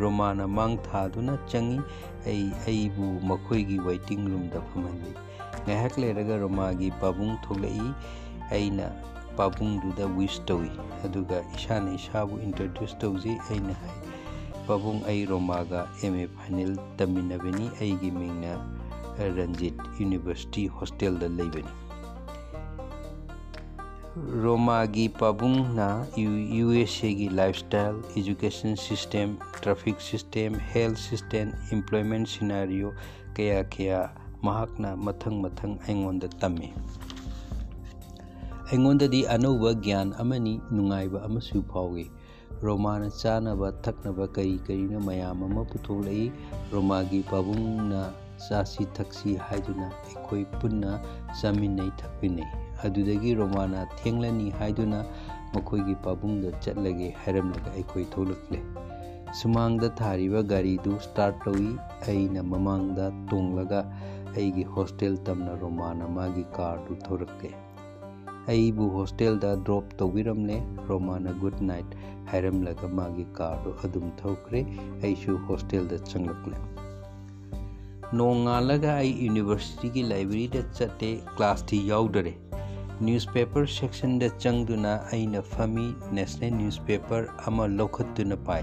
ꯔꯣꯃꯥꯅ 0.00 0.44
ꯃꯥꯡ 0.56 0.74
ꯊꯥꯗꯨꯅ 0.86 1.34
ꯆꯪꯉꯤ 1.50 1.80
ꯑꯩ 2.26 2.50
ꯑꯩꯕꯨ 2.66 3.06
ꯃꯈꯣꯏꯒꯤ 3.30 3.78
ꯋꯦꯇꯤꯡ 3.86 4.22
ꯔꯨꯝꯗ 4.32 4.60
ꯐꯝꯍꯜꯂꯤ 4.68 5.12
ꯉꯥꯏꯍꯥꯛ 5.64 5.94
ꯂꯩꯔꯒ 6.02 6.36
ꯔꯣꯃꯥꯒꯤ 6.44 6.88
ꯄꯥꯕꯨꯡ 7.00 7.34
ꯊꯣꯛꯂꯛꯏ 7.44 7.88
pabung 8.50 8.50
tholai 8.50 8.62
aina 8.62 8.92
pabung 9.36 9.80
duda 9.80 10.16
wish 10.16 10.40
towi 10.46 10.70
aduga 11.04 11.44
isana 11.56 11.94
isabu 11.94 12.38
introduce 12.38 12.94
tawji 12.98 13.40
aina 13.50 13.74
hai 13.74 13.90
pabung 14.66 15.04
ai 15.06 15.26
romaga 15.26 15.88
ma 16.02 16.26
final 16.46 16.76
taminabani 16.96 17.70
aigi 17.80 18.10
mingna 18.10 18.58
ranjit 19.18 19.74
university 20.00 20.66
hostel 20.66 21.18
da 21.18 21.28
leibani 21.28 21.84
रोमागी 24.16 25.08
पाबुंगना 25.08 26.06
USA 26.18 27.28
lifestyle 27.32 28.02
education 28.18 28.74
system 28.74 30.54
health 30.74 30.98
system 30.98 32.24
scenario 32.24 32.92
कया 33.36 33.62
कया 33.62 34.14
मथंग 34.44 35.76
ऐंगोंद 35.88 36.24
तमे 36.42 36.72
ꯑꯩꯉꯣꯟꯗꯗꯤ 38.64 39.28
ꯑꯅꯧꯕ 39.28 39.70
ꯒ꯭ꯌꯥꯟ 39.84 40.16
ꯑꯃꯅꯤ 40.16 40.56
ꯅꯨꯡꯉꯥꯏꯕ 40.72 41.20
ꯑꯃꯁꯨ 41.26 41.60
ꯐꯥꯎꯏ 41.70 42.08
ꯔꯣꯃꯥꯅ 42.64 43.10
ꯆꯥꯅꯕ 43.12 43.68
ꯊꯛꯅꯕ 43.84 44.24
ꯀꯔꯤ 44.34 44.56
ꯀꯔꯤꯅꯣ 44.66 45.00
ꯃꯌꯥꯝ 45.04 45.44
ꯑꯃ 45.44 45.64
ꯄꯨꯊꯣꯛꯂꯛꯏ 45.68 46.32
ꯔꯣꯃꯥꯒꯤ 46.72 47.20
ꯄꯥꯕꯨꯡꯅ 47.30 48.00
ꯆꯥꯁꯤ 48.40 48.88
ꯊꯛꯁꯤ 48.96 49.36
ꯍꯥꯏꯗꯨꯅ 49.36 49.92
ꯑꯩꯈꯣꯏ 49.92 50.44
ꯄꯨꯟꯅ 50.60 50.96
ꯆꯥꯃꯤꯟꯅꯩ 51.40 51.92
ꯊꯛꯃꯤꯟꯅꯩ 52.00 52.48
ꯑꯗꯨꯗꯒꯤ 52.84 53.34
ꯔꯣꯃꯥꯅ 53.40 53.84
ꯊꯦꯡꯂꯅꯤ 54.00 54.48
ꯍꯥꯏꯗꯨꯅ 54.60 55.04
ꯃꯈꯣꯏꯒꯤ 55.52 55.96
ꯄꯥꯕꯨꯡꯗ 56.06 56.52
ꯆꯠꯂꯒꯦ 56.64 57.08
ꯍꯥꯏꯔꯝꯂꯒ 57.20 57.68
ꯑꯩꯈꯣꯏ 57.76 58.06
ꯊꯣꯛꯂꯛꯂꯦ 58.16 58.60
ꯁꯨꯃꯥꯡꯗ 59.42 59.92
ꯊꯥꯔꯤꯕ 60.00 60.42
ꯒꯥꯔꯤꯗꯨ 60.54 60.94
ꯁ꯭ꯇꯥꯔꯠ 61.08 61.36
ꯇꯧꯏ 61.44 61.68
ꯑꯩꯅ 62.08 62.42
ꯃꯃꯥꯡꯗ 62.54 63.12
ꯇꯣꯡꯂꯒ 63.28 63.84
ꯑꯩꯒꯤ 64.36 64.64
ꯍꯣꯁꯇꯦꯜ 64.72 65.20
ꯇꯝꯅ 65.28 65.60
ꯔꯣꯃꯥꯅ 65.66 66.08
ꯃꯥꯒꯤ 66.16 66.46
ꯀꯥꯔꯗꯨ 66.56 66.96
ꯊꯧꯔꯛꯂꯦ 67.04 67.52
ꯑꯩꯕꯨ 68.52 68.86
ꯍꯣꯁꯇꯦꯜꯗ 68.96 69.50
ꯗ꯭ꯔꯣꯞ 69.66 69.86
ꯇꯧꯕꯤꯔꯝꯂꯦ 70.00 70.56
ꯔꯣꯃꯥꯅ 70.88 71.32
ꯒꯨꯗ 71.42 71.66
ꯅꯥꯏꯠ 71.70 71.90
ꯍꯥꯏꯔꯝꯂꯒ 72.30 72.88
ꯃꯥꯒꯤ 72.98 73.26
ꯀꯥꯔꯗꯣ 73.38 73.72
ꯑꯗꯨꯝ 73.86 74.06
ꯊꯧꯈ꯭ꯔꯦ 74.22 74.60
ꯑꯩꯁꯨ 75.02 75.34
ꯍꯣꯁꯇꯦꯜꯗ 75.48 75.98
ꯆꯪꯂꯛꯂꯦ 76.10 76.56
ꯅꯣꯡꯉꯥꯜꯂꯒ 78.20 78.90
ꯑꯩ 79.00 79.12
ꯌꯨꯅꯤꯚꯔꯁꯤꯇꯤꯒꯤ 79.26 80.02
ꯂꯥꯏꯕ꯭ꯔꯦꯔꯤꯗ 80.12 80.62
ꯆꯠꯂꯦ 80.78 81.10
ꯀ꯭ꯂꯥꯁꯇꯤ 81.36 81.78
ꯌꯥꯎꯗꯔꯦ 81.90 82.34
ꯅ꯭ꯌꯨꯁꯄꯦꯄꯔ 83.06 83.66
ꯁꯦꯛꯁꯟꯗ 83.78 84.28
ꯆꯪꯗꯨꯅ 84.42 84.92
ꯑꯩꯅ 85.12 85.40
ꯐꯝꯃꯤ 85.54 85.86
ꯅꯦꯁꯅꯦꯜ 86.18 86.54
ꯅ꯭ꯌꯨꯁꯄꯦꯄꯔ 86.60 87.32
ꯑꯃ 87.50 87.66
ꯂꯧꯈꯠꯇꯨꯅ 87.78 88.36
ꯄꯥꯏ 88.48 88.62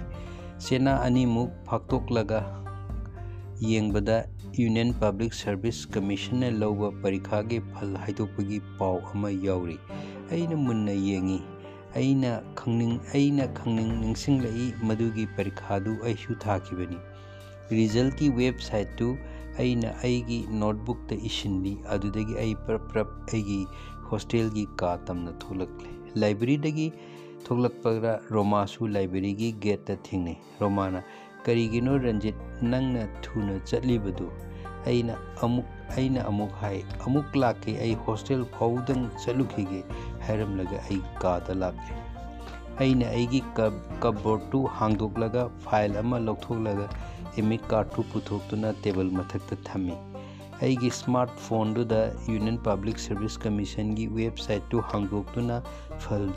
ꯁꯦꯅꯥ 0.68 0.94
ꯑꯅꯤꯃꯨꯛ 1.08 1.50
ꯐꯥꯛꯇꯣꯛꯂꯒ 1.70 2.40
यूनियन 3.64 4.94
पब्लिक 4.94 5.32
कमीशन 5.94 6.38
ने 6.38 6.52
लौबा 6.52 6.90
परीक्षा 7.04 7.42
के 7.42 7.60
फल 7.60 7.96
अइना 11.96 12.56
खंगनिंग 12.58 13.00
अइना 13.16 13.46
खंगनिंग 13.46 13.92
निंगसिंगलई 13.92 14.74
मदुगी 14.84 15.26
परीक्षादु 15.26 15.96
अइसु 16.04 16.36
थाखिबनी 16.36 16.98
रिज़ल्ट 17.76 18.18
की 18.20 18.30
वेबसाइट 18.30 18.98
टू 19.00 19.18
अइना 19.60 19.90
अइगी 19.90 20.46
नोटबुक 20.50 21.06
ते 21.10 21.16
इशिनली 21.16 21.78
अदुदगी 21.86 22.36
अइ 22.36 22.54
पर 22.54 22.78
प्रप 22.78 23.26
अइगी 23.34 23.66
hostelgi 24.12 24.68
ka 24.76 24.98
tamna 25.08 25.34
thulakle 25.40 25.92
library 26.16 26.58
dagi 26.58 26.92
करीगनो 31.46 31.98
Ranjit 31.98 32.36
नंग 32.64 32.98
थून 33.24 33.60
चलीबूक 33.60 34.42
अमुक 37.08 37.36
लाके 37.36 37.94
अ 37.94 37.98
हॉस्टल 37.98 38.44
फाउद 38.44 39.18
चलुगे 39.26 39.84
हरमलग 40.22 40.80
का 41.22 41.54
लागे 41.54 42.12
अगर 42.82 43.40
कब 43.58 44.00
कबोर्ड 44.04 44.68
हादोलग 44.70 45.60
फ़ाइल 45.66 45.92
लौटोलग 45.98 46.90
एमिट 47.40 47.62
कार्ड 47.70 47.88
पुथोना 47.88 48.72
टेबल 48.72 49.06
मधक्त 49.06 49.58
थमी 49.68 50.90
smartphone 50.90 51.76
union 52.30 52.58
public 52.58 53.00
service 53.00 53.38
commission 53.38 53.96
की 53.96 54.08
वेबसाइट 54.08 54.62
तो 54.72 54.80
हादोना 54.80 55.60
फल 55.90 56.34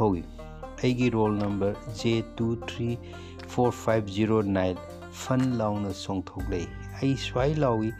हो 0.00 0.16
roll 1.08 1.30
number 1.30 1.74
J 2.02 2.24
two 2.38 2.56
three 2.56 2.98
four 3.52 3.72
five 3.82 4.14
zero 4.16 4.38
nine 4.56 4.76
fund 5.22 5.42
ꯂꯥꯎꯅ 5.60 5.90
ꯆꯣꯡꯊꯣꯛꯂꯛꯏ 6.00 6.68
ꯑꯩ 7.02 7.14
ꯁ꯭ꯋꯥꯏ 7.26 7.50
ꯂꯥꯎꯏ 7.62 7.92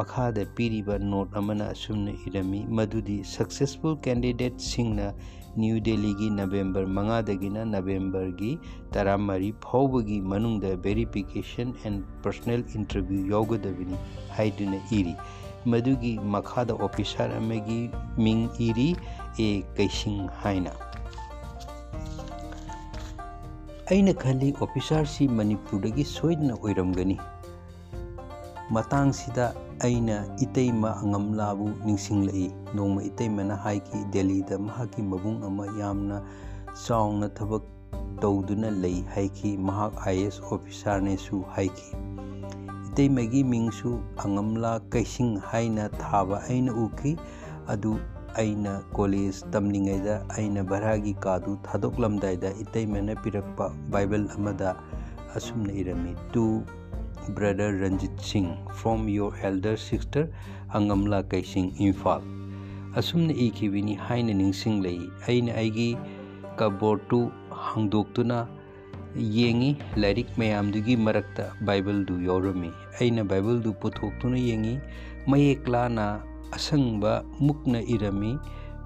ꯃꯈꯥꯗ 0.00 0.44
ꯄꯤꯔꯤꯕ 0.58 0.98
ꯅꯣꯠ 0.98 1.28
ꯑꯃꯅ 1.40 1.68
ꯑꯁꯨꯝꯅ 1.74 2.12
ꯏꯔꯝꯃꯤ 2.26 2.60
ꯃꯗꯨꯗꯤ 2.78 3.16
ꯁꯛꯁꯦꯁꯐꯨꯜ 3.32 3.96
ꯀꯦꯟꯗꯤꯗꯦꯠꯁꯤꯡꯅ 4.06 5.08
ꯅ꯭ꯌꯨ 5.56 5.76
ꯗꯦꯜꯂꯤꯒꯤ 5.88 6.28
ꯅꯕꯦꯝꯕꯔ 6.38 6.88
ꯃꯉꯥꯗꯒꯤꯅ 6.96 7.62
ꯅꯕꯦꯝꯕꯔꯒꯤ 7.74 8.52
ꯇꯔꯥꯃꯔꯤ 8.96 9.50
ꯐꯥꯎꯕꯒꯤ 9.66 10.18
ꯃꯅꯨꯡꯗ 10.32 10.72
ꯚꯦꯔꯤꯐꯤꯀꯦꯁꯟ 10.86 11.74
ꯑꯦꯟ 11.84 12.02
ꯄꯔꯁꯅꯦꯜ 12.22 12.64
ꯏꯟꯇꯔꯚ꯭ꯌꯨ 12.78 13.20
ꯌꯥꯎꯒꯗꯕꯅꯤ 13.34 13.96
ꯍꯥꯏꯗꯨꯅ 14.38 14.80
ꯏꯔꯤ 15.00 15.14
ꯃꯗꯨꯒꯤ 15.74 16.14
ꯃꯈꯥꯗ 16.36 16.74
ꯑꯣꯐꯤꯁꯥꯔ 16.80 17.36
ꯑꯃꯒꯤ 17.42 17.80
ꯃꯤꯡ 18.24 18.42
ꯏꯔꯤ 18.68 18.88
ꯑꯦ 19.38 19.52
ꯀꯩꯁꯤꯡ 19.76 20.26
ꯍꯥꯏꯅ 20.42 20.72
ꯑꯩꯅ 23.92 24.12
ꯈꯜꯂꯤ 24.20 24.46
ꯑꯣꯐꯤꯁꯥꯔꯁꯤ 24.60 25.24
ꯃꯅꯤꯄꯨꯔꯗꯒꯤ 25.38 26.04
ꯁꯣꯏꯗꯅ 26.10 26.54
ꯑꯣꯏꯔꯝꯒꯅꯤ 26.54 27.16
ꯃꯇꯥꯡꯁꯤꯗ 28.76 29.48
ꯑꯩꯅ 29.88 30.14
ꯏꯇꯩꯃ 30.44 30.92
ꯑꯉꯝꯂꯥꯕꯨ 31.02 31.66
ꯅꯤꯡꯁꯤꯡꯂꯛꯏ 31.88 32.46
ꯅꯣꯡꯃ 32.78 33.02
ꯏꯇꯩꯃꯅ 33.08 33.56
ꯍꯥꯏꯈꯤ 33.64 34.00
ꯗꯦꯜꯂꯤꯗ 34.14 34.58
ꯃꯍꯥꯛꯀꯤ 34.68 35.02
ꯃꯕꯨꯡ 35.10 35.44
ꯑꯃ 35.48 35.66
ꯌꯥꯝꯅ 35.80 36.22
ꯆꯥꯎꯅ 36.86 37.28
ꯊꯕꯛ 37.28 37.62
ꯇꯧꯗꯨꯅ 38.24 38.70
ꯂꯩ 38.70 39.04
ꯍꯥꯏꯈꯤ 39.14 39.52
ꯃꯍꯥꯛ 39.68 40.00
ꯑꯥꯏ 40.06 40.16
ꯑꯦꯁ 40.24 40.42
ꯑꯣꯐꯤꯁꯥꯔꯅꯦꯁꯨ 40.48 41.42
ꯍꯥꯏꯈꯤ 41.58 41.90
ꯏꯇꯩꯃꯒꯤ 42.88 43.44
ꯃꯤꯡꯁꯨ 43.52 43.94
ꯑꯉꯝꯂꯥ 44.24 44.74
ꯀꯩꯁꯤꯡ 44.96 45.36
ꯍꯥꯏꯅ 45.52 45.88
ꯊꯥꯕ 46.00 46.42
ꯑꯩꯅ 46.48 46.72
ꯎꯈꯤ 46.86 47.16
ꯑꯗꯨ 47.76 47.96
ꯑꯩꯅ 48.35 48.79
ꯀꯣꯂꯦꯖ 48.93 49.45
ꯇꯝꯂꯤꯉꯩꯗ 49.51 50.25
ꯑꯩꯅ 50.37 50.63
ꯚꯔꯥꯒꯤ 50.63 51.13
ꯀꯥꯗꯨ 51.13 51.57
ꯊꯥꯗꯣꯛꯂꯝꯗꯥꯏꯗ 51.67 52.51
ꯏꯇꯩꯃꯅ 52.63 53.15
ꯄꯤꯔꯛꯄ 53.15 53.71
ꯕꯥꯏꯕꯜ 53.91 54.27
ꯑꯃꯗ 54.37 54.75
ꯑꯁꯨꯝꯅ 55.35 55.73
ꯏꯔꯝꯃꯤ 55.73 56.15
to 56.33 56.63
brother 57.35 57.69
Ranjit 57.81 58.19
Singh 58.21 58.57
from 58.73 59.07
your 59.07 59.33
elder 59.43 59.77
sister 59.77 60.29
Angamla 60.73 61.23
Kaising 61.29 61.77
Imphal 61.77 62.21
asumna 62.95 63.33
ikhibini 63.33 63.95
haina 63.95 64.33
ningsing 64.33 64.81
lei 64.81 65.11
aina 65.27 65.53
aigi 65.61 65.97
kabortu 66.55 67.19
hangdoktuna 67.65 68.47
yengi 69.15 69.77
lairik 69.95 70.29
mayamdugi 70.37 70.97
marakta 70.97 71.53
bible 71.67 72.01
du 72.05 72.15
yorami 72.29 72.71
aina 72.99 73.23
bible 73.23 73.59
du 73.65 73.73
puthoktuna 73.73 74.37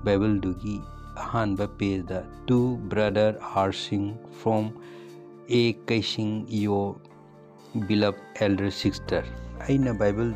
bible 0.04 0.40
dugi 0.40 0.80
ahanba 1.16 1.66
page 1.78 2.06
da 2.06 2.22
two 2.46 2.76
brother 2.76 3.38
are 3.54 3.72
sing 3.72 4.18
from 4.42 4.72
a 5.48 5.72
kaising 5.72 6.46
your 6.48 6.94
बिलब 7.76 8.14
elder 8.42 8.70
sister 8.70 9.24
अना 9.70 9.92
Bible 9.92 10.30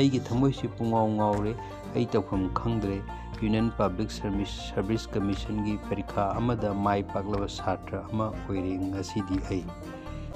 अगी 0.00 0.20
थमोसी 0.30 0.68
पुंगाव 0.78 1.16
गावरे 1.18 1.54
अई 1.96 2.04
तौफम 2.12 2.48
खंद्रे 2.56 2.96
union 3.42 3.68
public 3.78 4.10
service 4.10 4.48
service 4.48 5.06
commission 5.14 5.64
की 5.64 5.76
परीक्षा 5.90 6.22
अमदा 6.36 6.72
माई 6.72 7.02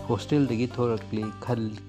ꯍꯣꯁꯇꯦꯜꯗꯒꯤ 0.08 0.66
ꯊꯣꯔꯛꯂꯤ 0.72 1.22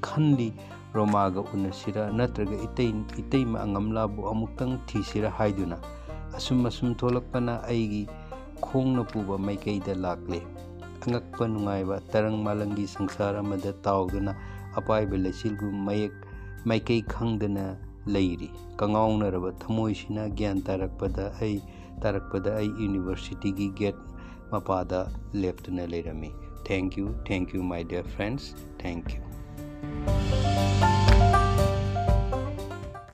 ꯈꯟꯂꯤ 0.06 0.48
ꯔꯣꯃꯥꯒ 0.94 1.42
ꯎꯅꯁꯤꯔꯥ 1.56 2.04
ꯅꯠꯇ꯭ꯔꯒ 2.20 2.58
ꯏꯇꯩ 2.68 2.92
ꯏꯇꯩꯃ 3.22 3.58
ꯑꯉꯝꯂꯥꯕꯨ 3.66 4.28
ꯑꯃꯨꯛꯇꯪ 4.32 4.74
ꯊꯤꯁꯤꯔꯥ 4.88 5.30
ꯍꯥꯏꯗꯨꯅ 5.38 5.78
ꯑꯁꯨꯝ 6.38 6.66
ꯑꯁꯨꯝ 6.70 6.90
ꯊꯣꯛꯂꯛꯄꯅ 7.00 7.54
ꯑꯩꯒꯤ 7.72 8.04
ꯈꯣꯡꯅ 8.66 9.04
ꯄꯨꯕ 9.12 9.38
ꯃꯥꯏꯀꯩꯗ 9.48 9.96
ꯂꯥꯛꯂꯦ 10.06 10.40
ꯑꯉꯛꯄ 11.04 11.48
ꯅꯨꯡꯉꯥꯏꯕ 11.54 12.02
ꯇꯔꯪ 12.12 12.44
ꯃꯥꯂꯪꯒꯤ 12.48 12.86
ꯁꯪꯁꯥꯔ 12.96 13.40
ꯑꯃꯗ 13.40 13.72
ꯇꯥꯎꯗꯨꯅ 13.88 14.36
ꯑꯄꯥꯏꯕ 14.76 15.16
ꯂꯩꯆꯤꯜꯕꯨ 15.24 15.72
ꯃꯌꯦꯛ 15.88 16.12
ꯃꯥꯏꯀꯩ 16.68 17.02
ꯈꯪꯗꯅ 17.14 17.66
ꯂꯩꯔꯤ 18.16 18.52
ꯀꯉꯥꯎꯅꯔꯕ 18.76 19.56
ꯊꯃꯣꯏꯁꯤꯅ 19.64 20.28
ꯒ꯭ꯌꯥꯟ 20.36 20.60
ꯇꯥꯔꯛꯄꯗ 20.68 21.32
ꯑꯩ 21.40 21.64
ꯇꯥꯔꯛꯄꯗ 22.04 22.60
ꯑꯩ 22.60 22.70
ꯌꯨꯅꯤꯚꯔꯁꯤꯇꯤꯒꯤ 22.84 23.72
ꯒꯦꯠ 23.80 23.96
ꯃꯄꯥꯗ 24.52 25.08
ꯂꯦꯞꯇꯨꯅ 25.42 25.88
ꯂꯩꯔꯝꯃꯤ 25.88 26.49
Thank 26.66 26.98
you, 26.98 27.18
thank 27.28 27.54
you, 27.54 27.64
my 27.64 27.84
dear 27.84 28.04
friends. 28.04 28.54
Thank 28.80 29.16
you. 29.16 30.49